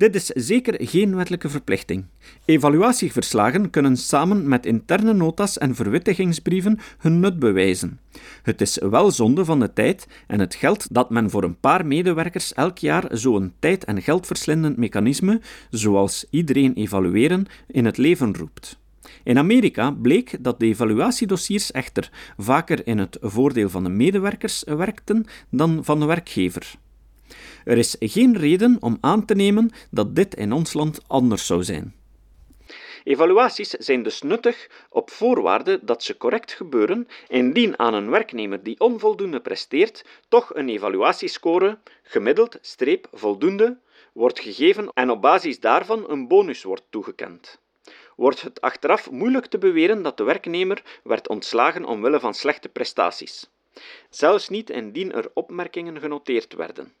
Dit 0.00 0.14
is 0.14 0.26
zeker 0.26 0.86
geen 0.88 1.16
wettelijke 1.16 1.48
verplichting. 1.48 2.04
Evaluatieverslagen 2.44 3.70
kunnen 3.70 3.96
samen 3.96 4.48
met 4.48 4.66
interne 4.66 5.12
notas 5.12 5.58
en 5.58 5.74
verwittigingsbrieven 5.74 6.78
hun 6.98 7.20
nut 7.20 7.38
bewijzen. 7.38 8.00
Het 8.42 8.60
is 8.60 8.78
wel 8.78 9.10
zonde 9.10 9.44
van 9.44 9.60
de 9.60 9.72
tijd 9.72 10.06
en 10.26 10.40
het 10.40 10.54
geld 10.54 10.94
dat 10.94 11.10
men 11.10 11.30
voor 11.30 11.44
een 11.44 11.60
paar 11.60 11.86
medewerkers 11.86 12.52
elk 12.52 12.78
jaar 12.78 13.04
zo'n 13.10 13.52
tijd- 13.58 13.84
en 13.84 14.02
geldverslindend 14.02 14.76
mechanisme, 14.76 15.40
zoals 15.70 16.26
iedereen 16.30 16.74
evalueren, 16.74 17.46
in 17.66 17.84
het 17.84 17.96
leven 17.96 18.36
roept. 18.36 18.78
In 19.24 19.38
Amerika 19.38 19.90
bleek 19.90 20.36
dat 20.40 20.60
de 20.60 20.66
evaluatiedossiers 20.66 21.70
echter 21.70 22.10
vaker 22.36 22.86
in 22.86 22.98
het 22.98 23.18
voordeel 23.20 23.68
van 23.68 23.84
de 23.84 23.90
medewerkers 23.90 24.64
werkten 24.66 25.26
dan 25.50 25.84
van 25.84 26.00
de 26.00 26.06
werkgever. 26.06 26.78
Er 27.64 27.78
is 27.78 27.96
geen 27.98 28.36
reden 28.36 28.76
om 28.80 28.98
aan 29.00 29.24
te 29.24 29.34
nemen 29.34 29.70
dat 29.90 30.16
dit 30.16 30.34
in 30.34 30.52
ons 30.52 30.72
land 30.72 31.00
anders 31.06 31.46
zou 31.46 31.62
zijn. 31.62 31.94
Evaluaties 33.04 33.70
zijn 33.70 34.02
dus 34.02 34.22
nuttig 34.22 34.68
op 34.90 35.10
voorwaarde 35.10 35.78
dat 35.82 36.02
ze 36.02 36.16
correct 36.16 36.52
gebeuren 36.52 37.08
indien 37.28 37.78
aan 37.78 37.94
een 37.94 38.10
werknemer 38.10 38.62
die 38.62 38.80
onvoldoende 38.80 39.40
presteert 39.40 40.04
toch 40.28 40.54
een 40.54 40.68
evaluatiescore 40.68 41.78
gemiddeld 42.02 42.58
streep 42.60 43.08
voldoende 43.12 43.78
wordt 44.12 44.40
gegeven 44.40 44.90
en 44.94 45.10
op 45.10 45.22
basis 45.22 45.60
daarvan 45.60 46.10
een 46.10 46.28
bonus 46.28 46.62
wordt 46.62 46.84
toegekend 46.90 47.58
wordt 48.20 48.40
het 48.40 48.60
achteraf 48.60 49.10
moeilijk 49.10 49.46
te 49.46 49.58
beweren 49.58 50.02
dat 50.02 50.16
de 50.16 50.24
werknemer 50.24 50.82
werd 51.02 51.28
ontslagen 51.28 51.84
omwille 51.84 52.20
van 52.20 52.34
slechte 52.34 52.68
prestaties. 52.68 53.48
zelfs 54.10 54.48
niet 54.48 54.70
indien 54.70 55.12
er 55.12 55.30
opmerkingen 55.34 56.00
genoteerd 56.00 56.54
werden. 56.54 56.94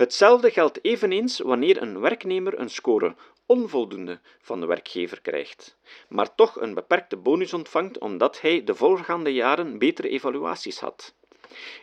Hetzelfde 0.00 0.50
geldt 0.50 0.84
eveneens 0.84 1.38
wanneer 1.38 1.82
een 1.82 2.00
werknemer 2.00 2.58
een 2.58 2.70
score 2.70 3.14
onvoldoende 3.46 4.20
van 4.40 4.60
de 4.60 4.66
werkgever 4.66 5.20
krijgt, 5.20 5.76
maar 6.08 6.34
toch 6.34 6.60
een 6.60 6.74
beperkte 6.74 7.16
bonus 7.16 7.52
ontvangt 7.52 7.98
omdat 7.98 8.40
hij 8.40 8.64
de 8.64 8.74
voorgaande 8.74 9.32
jaren 9.32 9.78
betere 9.78 10.08
evaluaties 10.08 10.78
had. 10.78 11.14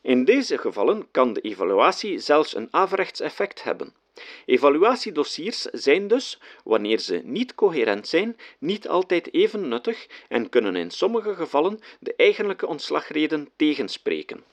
In 0.01 0.25
deze 0.25 0.57
gevallen 0.57 1.12
kan 1.12 1.33
de 1.33 1.41
evaluatie 1.41 2.19
zelfs 2.19 2.55
een 2.55 2.67
averechts 2.71 3.19
effect 3.19 3.63
hebben. 3.63 3.93
Evaluatiedossiers 4.45 5.62
zijn 5.62 6.07
dus, 6.07 6.39
wanneer 6.63 7.00
ze 7.00 7.21
niet 7.24 7.55
coherent 7.55 8.07
zijn, 8.07 8.38
niet 8.59 8.88
altijd 8.88 9.33
even 9.33 9.67
nuttig 9.67 10.07
en 10.27 10.50
kunnen 10.50 10.75
in 10.75 10.91
sommige 10.91 11.36
gevallen 11.36 11.79
de 12.00 12.15
eigenlijke 12.15 12.67
ontslagreden 12.67 13.50
tegenspreken. 13.55 14.43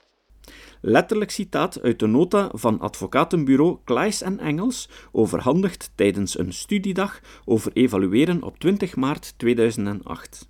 Letterlijk 0.87 1.31
citaat 1.31 1.83
uit 1.83 1.99
de 1.99 2.07
nota 2.07 2.50
van 2.53 2.81
advocatenbureau 2.81 3.79
Klaes 3.85 4.23
en 4.23 4.38
Engels, 4.38 4.88
overhandigd 5.12 5.91
tijdens 5.95 6.38
een 6.38 6.53
studiedag 6.53 7.21
over 7.45 7.73
evalueren 7.75 8.43
op 8.43 8.59
20 8.59 8.97
maart 8.97 9.35
2008. 9.37 10.49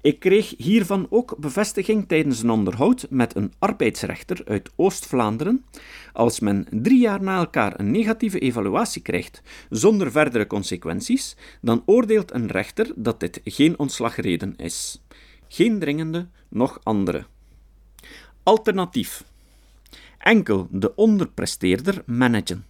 Ik 0.00 0.18
kreeg 0.18 0.54
hiervan 0.56 1.06
ook 1.10 1.36
bevestiging 1.38 2.08
tijdens 2.08 2.42
een 2.42 2.50
onderhoud 2.50 3.06
met 3.10 3.36
een 3.36 3.52
arbeidsrechter 3.58 4.42
uit 4.44 4.70
Oost-Vlaanderen. 4.76 5.64
Als 6.12 6.40
men 6.40 6.66
drie 6.70 7.00
jaar 7.00 7.22
na 7.22 7.38
elkaar 7.38 7.80
een 7.80 7.90
negatieve 7.90 8.38
evaluatie 8.38 9.02
krijgt 9.02 9.42
zonder 9.70 10.10
verdere 10.10 10.46
consequenties, 10.46 11.36
dan 11.60 11.82
oordeelt 11.86 12.32
een 12.32 12.46
rechter 12.46 12.92
dat 12.96 13.20
dit 13.20 13.40
geen 13.44 13.78
ontslagreden 13.78 14.54
is. 14.56 15.02
Geen 15.48 15.78
dringende, 15.78 16.28
nog 16.48 16.80
andere. 16.82 17.26
Alternatief. 18.50 19.24
Enkel 20.18 20.66
de 20.70 20.94
onderpresteerder 20.94 22.02
managen. 22.06 22.64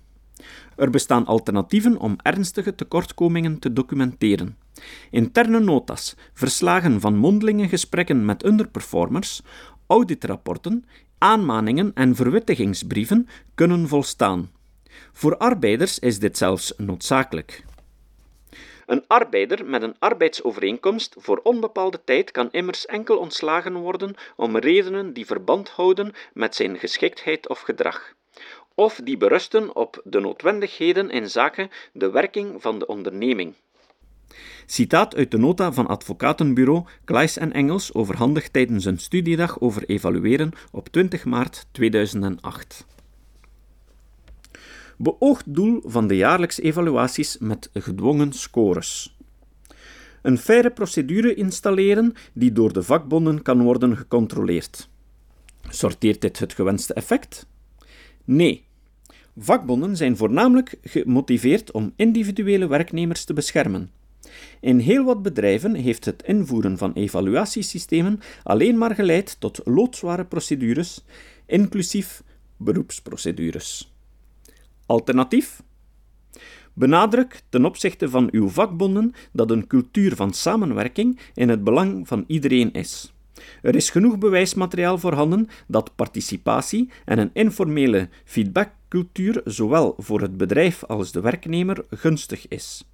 Er 0.77 0.91
bestaan 0.91 1.27
alternatieven 1.27 1.99
om 1.99 2.17
ernstige 2.23 2.75
tekortkomingen 2.75 3.59
te 3.59 3.73
documenteren. 3.73 4.57
Interne 5.11 5.61
notas, 5.61 6.17
verslagen 6.33 7.01
van 7.01 7.17
mondelinge 7.17 7.69
gesprekken 7.69 8.25
met 8.25 8.45
underperformers, 8.45 9.43
auditrapporten, 9.87 10.85
aanmaningen 11.19 11.91
en 11.95 12.15
verwittigingsbrieven 12.15 13.29
kunnen 13.55 13.89
volstaan. 13.89 14.51
Voor 15.13 15.37
arbeiders 15.37 15.99
is 15.99 16.19
dit 16.19 16.39
zelfs 16.39 16.73
noodzakelijk. 16.77 17.65
Een 18.91 19.05
arbeider 19.07 19.67
met 19.67 19.83
een 19.83 19.95
arbeidsovereenkomst 19.99 21.15
voor 21.19 21.41
onbepaalde 21.43 22.01
tijd 22.05 22.31
kan 22.31 22.49
immers 22.51 22.87
enkel 22.87 23.19
ontslagen 23.19 23.75
worden 23.75 24.15
om 24.37 24.57
redenen 24.57 25.13
die 25.13 25.27
verband 25.27 25.69
houden 25.69 26.13
met 26.33 26.55
zijn 26.55 26.79
geschiktheid 26.79 27.49
of 27.49 27.61
gedrag, 27.61 28.15
of 28.75 29.01
die 29.05 29.17
berusten 29.17 29.77
op 29.77 30.01
de 30.05 30.21
noodwendigheden 30.21 31.11
in 31.11 31.31
zaken 31.31 31.71
de 31.93 32.11
werking 32.11 32.63
van 32.63 32.79
de 32.79 32.87
onderneming. 32.87 33.55
Citaat 34.67 35.17
uit 35.17 35.31
de 35.31 35.39
nota 35.39 35.73
van 35.73 35.87
advocatenbureau 35.87 36.85
Kleis 37.05 37.37
en 37.37 37.53
Engels, 37.53 37.95
overhandigd 37.95 38.53
tijdens 38.53 38.85
een 38.85 38.99
studiedag 38.99 39.61
over 39.61 39.85
evalueren 39.87 40.53
op 40.73 40.89
20 40.89 41.25
maart 41.25 41.67
2008. 41.73 42.87
Beoogd 45.03 45.55
doel 45.55 45.83
van 45.85 46.07
de 46.07 46.17
jaarlijkse 46.17 46.63
evaluaties 46.63 47.39
met 47.39 47.71
gedwongen 47.73 48.33
scores. 48.33 49.17
Een 50.23 50.39
faire 50.39 50.71
procedure 50.71 51.35
installeren 51.35 52.15
die 52.33 52.53
door 52.53 52.73
de 52.73 52.83
vakbonden 52.83 53.43
kan 53.43 53.63
worden 53.63 53.97
gecontroleerd. 53.97 54.89
Sorteert 55.69 56.21
dit 56.21 56.39
het 56.39 56.53
gewenste 56.53 56.95
effect? 56.95 57.47
Nee. 58.25 58.65
Vakbonden 59.37 59.97
zijn 59.97 60.17
voornamelijk 60.17 60.79
gemotiveerd 60.83 61.71
om 61.71 61.93
individuele 61.97 62.67
werknemers 62.67 63.25
te 63.25 63.33
beschermen. 63.33 63.91
In 64.61 64.79
heel 64.79 65.05
wat 65.05 65.23
bedrijven 65.23 65.75
heeft 65.75 66.05
het 66.05 66.23
invoeren 66.23 66.79
van 66.79 66.93
evaluatiesystemen 66.93 68.21
alleen 68.43 68.79
maar 68.79 68.95
geleid 68.95 69.41
tot 69.41 69.61
loodzware 69.65 70.25
procedures, 70.25 71.05
inclusief 71.47 72.23
beroepsprocedures. 72.57 73.90
Alternatief? 74.91 75.63
Benadruk 76.73 77.43
ten 77.49 77.65
opzichte 77.65 78.09
van 78.09 78.29
uw 78.31 78.49
vakbonden 78.49 79.13
dat 79.33 79.51
een 79.51 79.67
cultuur 79.67 80.17
van 80.17 80.33
samenwerking 80.33 81.19
in 81.35 81.49
het 81.49 81.65
belang 81.65 82.09
van 82.09 82.25
iedereen 82.27 82.73
is. 82.73 83.13
Er 83.63 83.75
is 83.75 83.91
genoeg 83.91 84.19
bewijsmateriaal 84.19 84.99
voorhanden 84.99 85.49
dat 85.67 85.95
participatie 85.97 86.91
en 87.05 87.19
een 87.19 87.31
informele 87.33 88.09
feedbackcultuur 88.25 89.41
zowel 89.45 89.95
voor 89.99 90.21
het 90.21 90.37
bedrijf 90.37 90.85
als 90.85 91.13
de 91.13 91.21
werknemer 91.21 91.85
gunstig 91.91 92.49
is. 92.49 92.90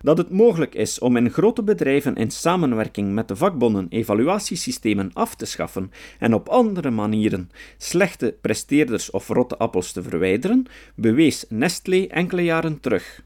Dat 0.00 0.18
het 0.18 0.30
mogelijk 0.30 0.74
is 0.74 0.98
om 0.98 1.16
in 1.16 1.30
grote 1.30 1.62
bedrijven 1.62 2.14
in 2.14 2.30
samenwerking 2.30 3.12
met 3.12 3.28
de 3.28 3.36
vakbonden 3.36 3.86
evaluatiesystemen 3.88 5.10
af 5.12 5.34
te 5.34 5.46
schaffen 5.46 5.90
en 6.18 6.34
op 6.34 6.48
andere 6.48 6.90
manieren 6.90 7.50
slechte 7.76 8.36
presteerders 8.40 9.10
of 9.10 9.28
rotte 9.28 9.56
appels 9.56 9.92
te 9.92 10.02
verwijderen, 10.02 10.66
bewees 10.94 11.44
Nestlé 11.48 12.06
enkele 12.06 12.44
jaren 12.44 12.80
terug. 12.80 13.22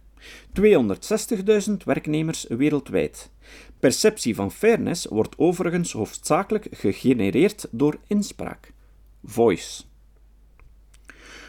260.000 1.68 1.72
werknemers 1.84 2.46
wereldwijd. 2.48 3.30
Perceptie 3.78 4.34
van 4.34 4.52
fairness 4.52 5.06
wordt 5.06 5.38
overigens 5.38 5.92
hoofdzakelijk 5.92 6.66
gegenereerd 6.70 7.68
door 7.70 7.96
inspraak. 8.06 8.72
Voice. 9.24 9.82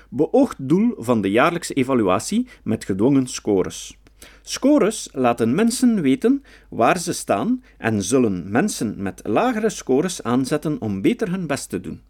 Beoogd 0.09 0.55
doel 0.59 0.93
van 0.97 1.21
de 1.21 1.31
jaarlijkse 1.31 1.73
evaluatie 1.73 2.47
met 2.63 2.85
gedwongen 2.85 3.27
scores. 3.27 3.97
Scores 4.45 5.09
laten 5.11 5.55
mensen 5.55 6.01
weten 6.01 6.43
waar 6.69 6.99
ze 6.99 7.13
staan 7.13 7.63
en 7.77 8.03
zullen 8.03 8.51
mensen 8.51 9.01
met 9.01 9.21
lagere 9.23 9.69
scores 9.69 10.23
aanzetten 10.23 10.81
om 10.81 11.01
beter 11.01 11.29
hun 11.29 11.47
best 11.47 11.69
te 11.69 11.81
doen. 11.81 12.01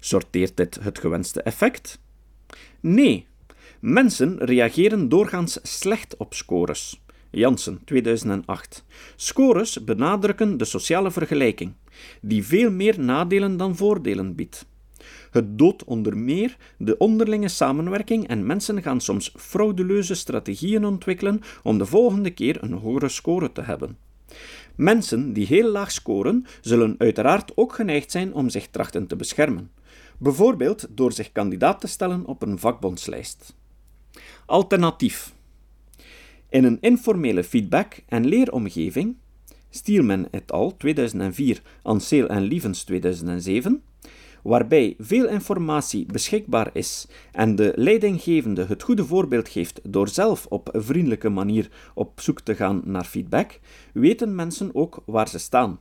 Sorteert 0.00 0.56
dit 0.56 0.78
het 0.82 0.98
gewenste 0.98 1.42
effect? 1.42 1.98
Nee. 2.80 3.26
Mensen 3.80 4.38
reageren 4.38 5.08
doorgaans 5.08 5.58
slecht 5.62 6.16
op 6.16 6.34
scores. 6.34 7.00
Janssen, 7.30 7.80
2008. 7.84 8.84
Scores 9.16 9.84
benadrukken 9.84 10.56
de 10.56 10.64
sociale 10.64 11.10
vergelijking, 11.10 11.72
die 12.20 12.44
veel 12.44 12.70
meer 12.70 13.00
nadelen 13.00 13.56
dan 13.56 13.76
voordelen 13.76 14.34
biedt. 14.34 14.66
Het 15.30 15.58
doodt 15.58 15.84
onder 15.84 16.16
meer 16.16 16.56
de 16.78 16.98
onderlinge 16.98 17.48
samenwerking 17.48 18.28
en 18.28 18.46
mensen 18.46 18.82
gaan 18.82 19.00
soms 19.00 19.34
frauduleuze 19.36 20.14
strategieën 20.14 20.84
ontwikkelen 20.84 21.40
om 21.62 21.78
de 21.78 21.86
volgende 21.86 22.30
keer 22.30 22.62
een 22.62 22.72
hogere 22.72 23.08
score 23.08 23.52
te 23.52 23.62
hebben. 23.62 23.98
Mensen 24.76 25.32
die 25.32 25.46
heel 25.46 25.70
laag 25.70 25.92
scoren, 25.92 26.46
zullen 26.60 26.94
uiteraard 26.98 27.52
ook 27.54 27.74
geneigd 27.74 28.10
zijn 28.10 28.34
om 28.34 28.48
zich 28.48 28.66
trachten 28.66 29.06
te 29.06 29.16
beschermen, 29.16 29.70
bijvoorbeeld 30.18 30.86
door 30.90 31.12
zich 31.12 31.32
kandidaat 31.32 31.80
te 31.80 31.86
stellen 31.86 32.24
op 32.26 32.42
een 32.42 32.58
vakbondslijst. 32.58 33.56
Alternatief. 34.46 35.34
In 36.48 36.64
een 36.64 36.78
informele 36.80 37.44
feedback- 37.44 38.02
en 38.08 38.26
leeromgeving, 38.26 39.16
Steelman 39.70 40.28
et 40.30 40.52
al. 40.52 40.76
2004, 40.76 41.62
Anseel 41.82 42.28
en 42.28 42.42
Lievens 42.42 42.84
2007, 42.84 43.82
waarbij 44.42 44.94
veel 44.98 45.28
informatie 45.28 46.06
beschikbaar 46.06 46.70
is 46.72 47.06
en 47.32 47.56
de 47.56 47.72
leidinggevende 47.76 48.64
het 48.64 48.82
goede 48.82 49.04
voorbeeld 49.04 49.48
geeft 49.48 49.80
door 49.82 50.08
zelf 50.08 50.46
op 50.46 50.68
vriendelijke 50.72 51.28
manier 51.28 51.70
op 51.94 52.20
zoek 52.20 52.40
te 52.40 52.54
gaan 52.54 52.82
naar 52.84 53.04
feedback, 53.04 53.60
weten 53.92 54.34
mensen 54.34 54.74
ook 54.74 55.02
waar 55.06 55.28
ze 55.28 55.38
staan. 55.38 55.80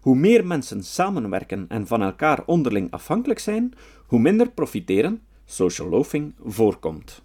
Hoe 0.00 0.16
meer 0.16 0.46
mensen 0.46 0.82
samenwerken 0.82 1.64
en 1.68 1.86
van 1.86 2.02
elkaar 2.02 2.42
onderling 2.46 2.90
afhankelijk 2.90 3.38
zijn, 3.38 3.72
hoe 4.06 4.18
minder 4.18 4.50
profiteren, 4.50 5.22
social 5.44 5.88
loafing, 5.88 6.34
voorkomt. 6.44 7.22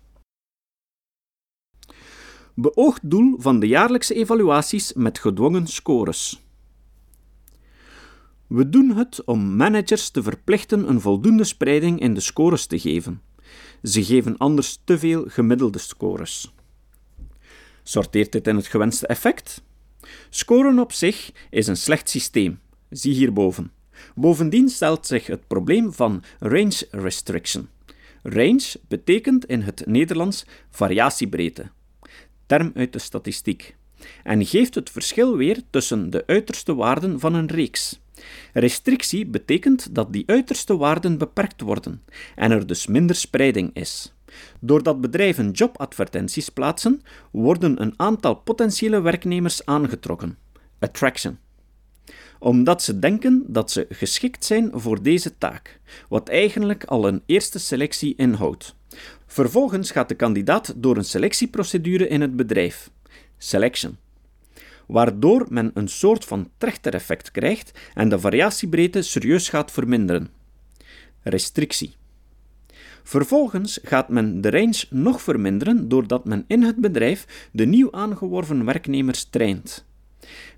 Beoogd 2.56 3.10
doel 3.10 3.36
van 3.38 3.60
de 3.60 3.68
jaarlijkse 3.68 4.14
evaluaties 4.14 4.94
met 4.94 5.20
gedwongen 5.20 5.68
scores. 5.68 6.47
We 8.48 8.70
doen 8.70 8.90
het 8.90 9.24
om 9.26 9.56
managers 9.56 10.10
te 10.10 10.24
verplichten 10.24 10.90
een 10.90 11.02
voldoende 11.02 11.44
spreiding 11.44 12.00
in 12.00 12.14
de 12.14 12.20
scores 12.20 12.66
te 12.66 12.80
geven. 12.80 13.22
Ze 13.84 14.04
geven 14.04 14.38
anders 14.38 14.80
te 14.84 15.00
veel 15.00 15.26
gemiddelde 15.28 15.80
scores. 15.80 16.54
Sorteert 17.84 18.32
dit 18.32 18.48
in 18.48 18.56
het 18.56 18.68
gewenste 18.68 19.08
effect? 19.08 19.64
Scoren 20.30 20.80
op 20.80 20.92
zich 20.92 21.32
is 21.50 21.68
een 21.68 21.78
slecht 21.78 22.10
systeem. 22.10 22.60
Zie 22.90 23.14
hierboven. 23.14 23.72
Bovendien 24.16 24.70
stelt 24.70 25.08
zich 25.08 25.28
het 25.28 25.48
probleem 25.48 25.94
van 25.94 26.24
range 26.40 26.88
restriction. 26.92 27.70
Range 28.24 28.74
betekent 28.88 29.46
in 29.46 29.62
het 29.62 29.86
Nederlands 29.86 30.46
variatiebreedte, 30.70 31.70
term 32.46 32.72
uit 32.76 32.94
de 32.94 33.00
statistiek, 33.00 33.76
en 34.24 34.46
geeft 34.46 34.76
het 34.76 34.90
verschil 34.90 35.36
weer 35.36 35.62
tussen 35.70 36.10
de 36.10 36.24
uiterste 36.28 36.76
waarden 36.76 37.20
van 37.20 37.34
een 37.34 37.48
reeks. 37.48 38.00
Restrictie 38.54 39.26
betekent 39.26 39.96
dat 39.96 40.14
die 40.14 40.24
uiterste 40.28 40.78
waarden 40.78 41.18
beperkt 41.18 41.62
worden 41.62 42.04
en 42.36 42.52
er 42.52 42.68
dus 42.68 42.88
minder 42.88 43.16
spreiding 43.16 43.70
is. 43.74 44.14
Doordat 44.60 45.02
bedrijven 45.02 45.52
jobadvertenties 45.52 46.50
plaatsen, 46.50 47.02
worden 47.32 47.82
een 47.82 47.94
aantal 47.98 48.36
potentiële 48.36 49.02
werknemers 49.02 49.66
aangetrokken. 49.66 50.38
Attraction. 50.80 51.38
Omdat 52.40 52.84
ze 52.84 53.00
denken 53.00 53.44
dat 53.48 53.72
ze 53.72 53.88
geschikt 53.90 54.46
zijn 54.46 54.70
voor 54.74 55.04
deze 55.04 55.38
taak, 55.38 55.80
wat 56.10 56.30
eigenlijk 56.30 56.84
al 56.84 57.08
een 57.08 57.22
eerste 57.26 57.60
selectie 57.60 58.14
inhoudt. 58.18 58.76
Vervolgens 59.26 59.92
gaat 59.92 60.10
de 60.10 60.16
kandidaat 60.16 60.74
door 60.76 60.98
een 60.98 61.06
selectieprocedure 61.06 62.08
in 62.08 62.22
het 62.22 62.36
bedrijf. 62.36 62.90
Selection 63.38 63.98
waardoor 64.88 65.46
men 65.50 65.72
een 65.74 65.88
soort 65.88 66.26
van 66.26 66.50
trechtereffect 66.58 67.32
krijgt 67.32 67.72
en 67.94 68.10
de 68.10 68.20
variatiebreedte 68.20 69.02
serieus 69.02 69.50
gaat 69.50 69.72
verminderen. 69.72 70.30
Restrictie. 71.24 71.96
Vervolgens 73.04 73.80
gaat 73.84 74.10
men 74.10 74.42
de 74.42 74.50
range 74.50 74.86
nog 74.90 75.22
verminderen 75.22 75.90
doordat 75.90 76.26
men 76.26 76.44
in 76.48 76.64
het 76.64 76.76
bedrijf 76.76 77.50
de 77.52 77.66
nieuw 77.66 77.92
aangeworven 77.92 78.66
werknemers 78.66 79.24
traint. 79.24 79.86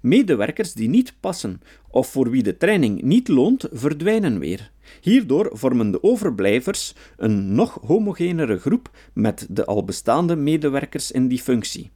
Medewerkers 0.02 0.74
die 0.74 0.90
niet 0.90 1.14
passen 1.20 1.62
of 1.90 2.08
voor 2.08 2.30
wie 2.30 2.44
de 2.44 2.58
training 2.58 3.02
niet 3.02 3.28
loont, 3.28 3.68
verdwijnen 3.72 4.40
weer. 4.40 4.72
Hierdoor 5.02 5.50
vormen 5.54 5.92
de 5.92 6.04
overblijvers 6.04 6.96
een 7.18 7.56
nog 7.56 7.80
homogenere 7.86 8.58
groep 8.58 8.90
met 9.14 9.48
de 9.50 9.66
al 9.66 9.84
bestaande 9.84 10.36
medewerkers 10.36 11.12
in 11.12 11.28
die 11.28 11.42
functie. 11.42 11.92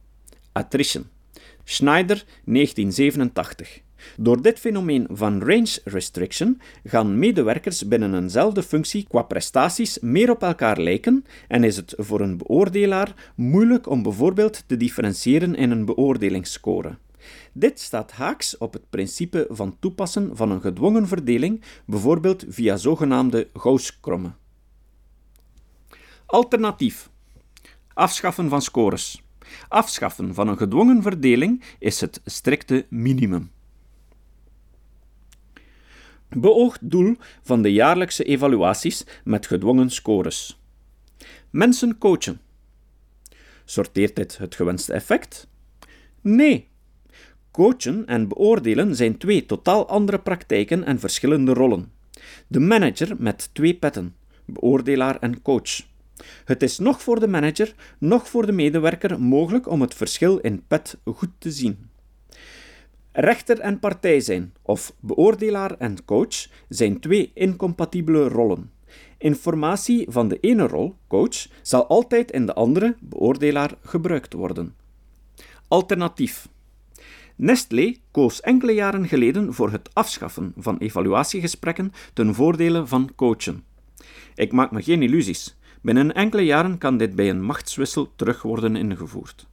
Attrition. 0.52 1.13
Schneider, 1.64 2.24
1987. 2.44 3.82
Door 4.16 4.42
dit 4.42 4.58
fenomeen 4.58 5.06
van 5.10 5.42
range 5.42 5.80
restriction 5.84 6.60
gaan 6.84 7.18
medewerkers 7.18 7.88
binnen 7.88 8.14
eenzelfde 8.14 8.62
functie 8.62 9.06
qua 9.08 9.22
prestaties 9.22 9.98
meer 9.98 10.30
op 10.30 10.42
elkaar 10.42 10.80
lijken 10.80 11.24
en 11.48 11.64
is 11.64 11.76
het 11.76 11.94
voor 11.96 12.20
een 12.20 12.36
beoordelaar 12.36 13.32
moeilijk 13.34 13.88
om 13.88 14.02
bijvoorbeeld 14.02 14.64
te 14.66 14.76
differentiëren 14.76 15.54
in 15.54 15.70
een 15.70 15.84
beoordelingsscore. 15.84 16.96
Dit 17.52 17.80
staat 17.80 18.12
haaks 18.12 18.58
op 18.58 18.72
het 18.72 18.90
principe 18.90 19.46
van 19.50 19.76
toepassen 19.78 20.36
van 20.36 20.50
een 20.50 20.60
gedwongen 20.60 21.08
verdeling, 21.08 21.62
bijvoorbeeld 21.86 22.44
via 22.48 22.76
zogenaamde 22.76 23.48
Gauss-krommen. 23.54 24.36
Alternatief: 26.26 27.10
afschaffen 27.94 28.48
van 28.48 28.62
scores. 28.62 29.23
Afschaffen 29.68 30.34
van 30.34 30.48
een 30.48 30.56
gedwongen 30.56 31.02
verdeling 31.02 31.62
is 31.78 32.00
het 32.00 32.20
strikte 32.24 32.86
minimum. 32.88 33.50
Beoogd 36.28 36.90
doel 36.90 37.16
van 37.42 37.62
de 37.62 37.72
jaarlijkse 37.72 38.24
evaluaties 38.24 39.06
met 39.24 39.46
gedwongen 39.46 39.90
scores. 39.90 40.60
Mensen 41.50 41.98
coachen. 41.98 42.40
Sorteert 43.64 44.16
dit 44.16 44.38
het 44.38 44.54
gewenste 44.54 44.92
effect? 44.92 45.48
Nee. 46.20 46.68
Coachen 47.50 48.06
en 48.06 48.28
beoordelen 48.28 48.96
zijn 48.96 49.18
twee 49.18 49.46
totaal 49.46 49.88
andere 49.88 50.18
praktijken 50.18 50.84
en 50.84 51.00
verschillende 51.00 51.52
rollen. 51.52 51.92
De 52.46 52.60
manager 52.60 53.16
met 53.18 53.50
twee 53.52 53.74
petten, 53.74 54.16
beoordelaar 54.44 55.18
en 55.18 55.42
coach. 55.42 55.93
Het 56.44 56.62
is 56.62 56.78
nog 56.78 57.02
voor 57.02 57.20
de 57.20 57.28
manager, 57.28 57.74
nog 57.98 58.28
voor 58.28 58.46
de 58.46 58.52
medewerker 58.52 59.20
mogelijk 59.20 59.68
om 59.68 59.80
het 59.80 59.94
verschil 59.94 60.38
in 60.38 60.62
pet 60.66 60.98
goed 61.04 61.30
te 61.38 61.50
zien. 61.50 61.90
Rechter 63.12 63.60
en 63.60 63.78
partij 63.78 64.20
zijn, 64.20 64.54
of 64.62 64.94
beoordelaar 65.00 65.74
en 65.78 66.04
coach, 66.04 66.48
zijn 66.68 67.00
twee 67.00 67.30
incompatibele 67.34 68.28
rollen. 68.28 68.70
Informatie 69.18 70.06
van 70.08 70.28
de 70.28 70.40
ene 70.40 70.66
rol, 70.66 70.94
coach, 71.08 71.46
zal 71.62 71.86
altijd 71.86 72.30
in 72.30 72.46
de 72.46 72.54
andere, 72.54 72.96
beoordelaar, 73.00 73.74
gebruikt 73.82 74.32
worden. 74.32 74.74
Alternatief. 75.68 76.48
Nestlé 77.36 77.96
koos 78.10 78.40
enkele 78.40 78.72
jaren 78.72 79.08
geleden 79.08 79.54
voor 79.54 79.70
het 79.70 79.90
afschaffen 79.92 80.52
van 80.56 80.78
evaluatiegesprekken 80.78 81.92
ten 82.12 82.34
voordele 82.34 82.86
van 82.86 83.10
coachen. 83.16 83.64
Ik 84.34 84.52
maak 84.52 84.70
me 84.70 84.82
geen 84.82 85.02
illusies. 85.02 85.56
Binnen 85.84 86.14
enkele 86.14 86.42
jaren 86.42 86.78
kan 86.78 86.96
dit 86.96 87.14
bij 87.14 87.30
een 87.30 87.42
machtswissel 87.42 88.12
terug 88.16 88.42
worden 88.42 88.76
ingevoerd. 88.76 89.46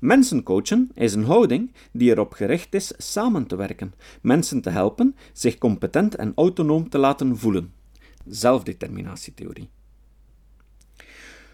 Mensen 0.00 0.42
coachen 0.42 0.90
is 0.94 1.14
een 1.14 1.24
houding 1.24 1.72
die 1.92 2.10
erop 2.10 2.32
gericht 2.32 2.74
is 2.74 2.92
samen 2.96 3.46
te 3.46 3.56
werken, 3.56 3.94
mensen 4.22 4.60
te 4.60 4.70
helpen 4.70 5.16
zich 5.32 5.58
competent 5.58 6.14
en 6.14 6.32
autonoom 6.34 6.88
te 6.88 6.98
laten 6.98 7.38
voelen. 7.38 7.72
Zelfdeterminatietheorie. 8.26 9.68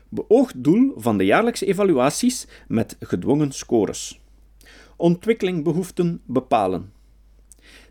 Beoogd 0.09 0.65
doel 0.65 0.93
van 0.97 1.19
de 1.19 1.25
jaarlijkse 1.25 1.67
evaluaties 1.67 2.47
met 2.69 2.97
gedwongen 3.01 3.53
scores. 3.53 4.21
Ontwikkelingbehoeften 4.97 6.21
bepalen. 6.25 6.93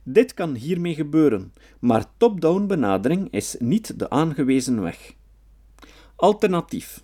Dit 0.03 0.34
kan 0.34 0.56
hiermee 0.56 0.95
gebeuren, 0.95 1.53
maar 1.80 2.06
top-down 2.17 2.65
benadering 2.65 3.27
is 3.32 3.56
niet 3.60 3.99
de 3.99 4.10
aangewezen 4.10 4.82
weg. 4.82 5.15
Alternatief. 6.19 7.03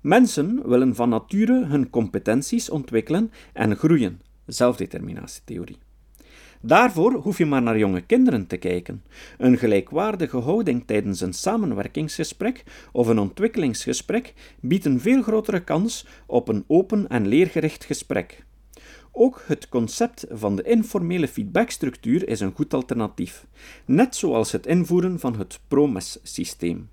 Mensen 0.00 0.68
willen 0.68 0.94
van 0.94 1.08
nature 1.08 1.64
hun 1.66 1.90
competenties 1.90 2.70
ontwikkelen 2.70 3.32
en 3.52 3.76
groeien. 3.76 4.20
Zelfdeterminatietheorie. 4.46 5.78
Daarvoor 6.60 7.12
hoef 7.12 7.38
je 7.38 7.46
maar 7.46 7.62
naar 7.62 7.78
jonge 7.78 8.00
kinderen 8.00 8.46
te 8.46 8.56
kijken. 8.56 9.04
Een 9.38 9.58
gelijkwaardige 9.58 10.36
houding 10.36 10.86
tijdens 10.86 11.20
een 11.20 11.32
samenwerkingsgesprek 11.32 12.64
of 12.92 13.06
een 13.06 13.18
ontwikkelingsgesprek 13.18 14.34
biedt 14.60 14.84
een 14.84 15.00
veel 15.00 15.22
grotere 15.22 15.64
kans 15.64 16.06
op 16.26 16.48
een 16.48 16.64
open 16.66 17.08
en 17.08 17.26
leergericht 17.26 17.84
gesprek. 17.84 18.44
Ook 19.12 19.42
het 19.46 19.68
concept 19.68 20.26
van 20.30 20.56
de 20.56 20.62
informele 20.62 21.28
feedbackstructuur 21.28 22.28
is 22.28 22.40
een 22.40 22.54
goed 22.54 22.74
alternatief, 22.74 23.46
net 23.84 24.16
zoals 24.16 24.52
het 24.52 24.66
invoeren 24.66 25.20
van 25.20 25.38
het 25.38 25.60
PROMES-systeem. 25.68 26.88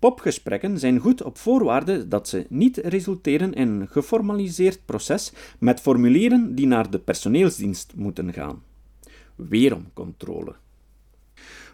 Popgesprekken 0.00 0.78
zijn 0.78 0.98
goed 0.98 1.22
op 1.22 1.38
voorwaarde 1.38 2.08
dat 2.08 2.28
ze 2.28 2.46
niet 2.48 2.76
resulteren 2.76 3.52
in 3.52 3.68
een 3.68 3.88
geformaliseerd 3.88 4.80
proces 4.84 5.32
met 5.58 5.80
formulieren 5.80 6.54
die 6.54 6.66
naar 6.66 6.90
de 6.90 6.98
personeelsdienst 6.98 7.92
moeten 7.96 8.32
gaan. 8.32 8.62
Weeromcontrole. 9.36 10.54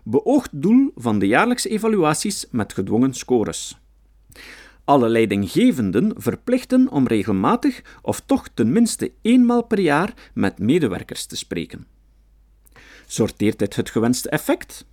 Beoogd 0.04 0.50
doel 0.52 0.90
van 0.94 1.18
de 1.18 1.26
jaarlijkse 1.26 1.68
evaluaties 1.68 2.46
met 2.50 2.72
gedwongen 2.72 3.14
scores. 3.14 3.78
Alle 4.84 5.08
leidinggevenden 5.08 6.12
verplichten 6.16 6.90
om 6.90 7.06
regelmatig 7.06 7.98
of 8.02 8.20
toch 8.20 8.48
tenminste 8.54 9.12
eenmaal 9.22 9.62
per 9.62 9.80
jaar 9.80 10.30
met 10.34 10.58
medewerkers 10.58 11.26
te 11.26 11.36
spreken. 11.36 11.86
Sorteert 13.06 13.58
dit 13.58 13.76
het 13.76 13.90
gewenste 13.90 14.28
effect? 14.28 14.86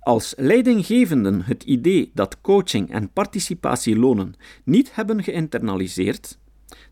Als 0.00 0.34
leidinggevenden 0.36 1.42
het 1.42 1.62
idee 1.62 2.10
dat 2.14 2.40
coaching 2.40 2.90
en 2.90 3.10
participatielonen 3.12 4.34
niet 4.64 4.94
hebben 4.94 5.22
geïnternaliseerd, 5.22 6.38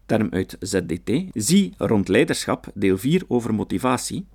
term 0.06 0.28
uit 0.30 0.56
ZDT, 0.60 1.10
zie 1.32 1.74
rond 1.78 2.08
leiderschap, 2.08 2.66
deel 2.74 2.98
4 2.98 3.22
over 3.28 3.54
motivatie, 3.54 4.26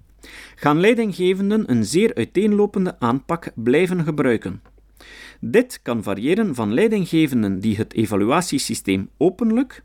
gaan 0.55 0.79
leidinggevenden 0.79 1.71
een 1.71 1.85
zeer 1.85 2.15
uiteenlopende 2.15 2.99
aanpak 2.99 3.51
blijven 3.55 4.03
gebruiken. 4.03 4.61
Dit 5.39 5.79
kan 5.81 6.03
variëren 6.03 6.55
van 6.55 6.73
leidinggevenden 6.73 7.59
die 7.59 7.75
het 7.75 7.93
evaluatiesysteem 7.93 9.09
openlijk 9.17 9.83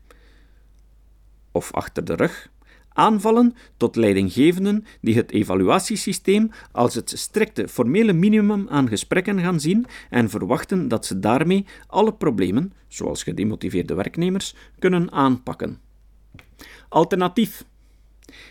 of 1.51 1.71
achter 1.73 2.05
de 2.05 2.15
rug 2.15 2.49
aanvallen 2.97 3.55
tot 3.77 3.95
leidinggevenden 3.95 4.85
die 5.01 5.15
het 5.15 5.31
evaluatiesysteem 5.31 6.49
als 6.71 6.95
het 6.95 7.13
strikte 7.15 7.67
formele 7.67 8.13
minimum 8.13 8.67
aan 8.69 8.87
gesprekken 8.87 9.39
gaan 9.39 9.59
zien 9.59 9.85
en 10.09 10.29
verwachten 10.29 10.87
dat 10.87 11.05
ze 11.05 11.19
daarmee 11.19 11.65
alle 11.87 12.13
problemen, 12.13 12.73
zoals 12.87 13.23
gedemotiveerde 13.23 13.93
werknemers, 13.93 14.55
kunnen 14.79 15.11
aanpakken. 15.11 15.79
Alternatief. 16.89 17.63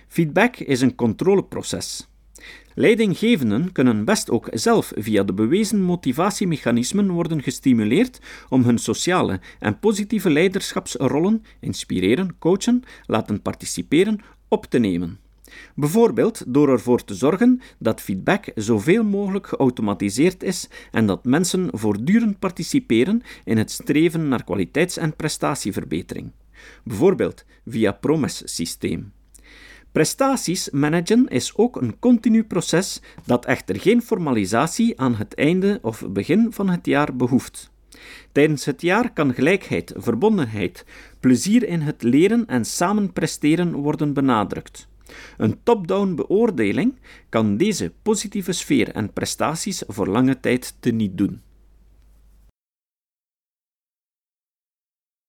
Feedback 0.09 0.57
is 0.57 0.81
een 0.81 0.95
controleproces. 0.95 2.09
Leidinggevenden 2.79 3.73
kunnen 3.73 4.05
best 4.05 4.31
ook 4.31 4.49
zelf 4.53 4.93
via 4.97 5.23
de 5.23 5.33
bewezen 5.33 5.83
motivatiemechanismen 5.83 7.11
worden 7.11 7.43
gestimuleerd 7.43 8.21
om 8.49 8.63
hun 8.63 8.79
sociale 8.79 9.41
en 9.59 9.79
positieve 9.79 10.31
leiderschapsrollen 10.31 11.43
inspireren, 11.61 12.39
coachen, 12.39 12.83
laten 13.07 13.43
participeren 13.43 14.21
op 14.49 14.67
te 14.67 14.79
nemen. 14.79 15.19
Bijvoorbeeld 15.75 16.45
door 16.47 16.69
ervoor 16.69 17.05
te 17.05 17.15
zorgen 17.15 17.61
dat 17.79 18.01
feedback 18.01 18.45
zoveel 18.55 19.05
mogelijk 19.05 19.47
geautomatiseerd 19.47 20.43
is 20.43 20.69
en 20.91 21.07
dat 21.07 21.25
mensen 21.25 21.69
voortdurend 21.73 22.39
participeren 22.39 23.23
in 23.45 23.59
het 23.59 23.71
streven 23.71 24.29
naar 24.29 24.45
kwaliteits- 24.45 24.97
en 24.97 25.17
prestatieverbetering. 25.17 26.31
Bijvoorbeeld 26.85 27.45
via 27.67 27.93
PROMES-systeem. 27.93 29.13
Prestaties 29.93 30.71
managen 30.71 31.29
is 31.29 31.57
ook 31.57 31.77
een 31.77 31.99
continu 31.99 32.45
proces 32.45 33.01
dat 33.25 33.45
echter 33.45 33.81
geen 33.81 34.03
formalisatie 34.03 35.01
aan 35.01 35.15
het 35.15 35.35
einde 35.35 35.79
of 35.83 36.05
begin 36.09 36.53
van 36.53 36.69
het 36.69 36.87
jaar 36.87 37.17
behoeft. 37.17 37.71
Tijdens 38.33 38.65
het 38.65 38.83
jaar 38.83 39.13
kan 39.13 39.35
gelijkheid, 39.35 39.93
verbondenheid, 39.97 40.85
plezier 41.21 41.69
in 41.69 41.81
het 41.81 42.03
leren 42.03 42.47
en 42.47 42.65
samen 42.65 43.13
presteren 43.13 43.73
worden 43.73 44.13
benadrukt. 44.13 44.89
Een 45.37 45.59
top-down 45.63 46.15
beoordeling 46.15 46.95
kan 47.29 47.57
deze 47.57 47.93
positieve 48.03 48.53
sfeer 48.53 48.89
en 48.89 49.13
prestaties 49.13 49.83
voor 49.87 50.07
lange 50.07 50.41
tijd 50.41 50.77
teniet 50.81 51.19
doen. 51.19 51.41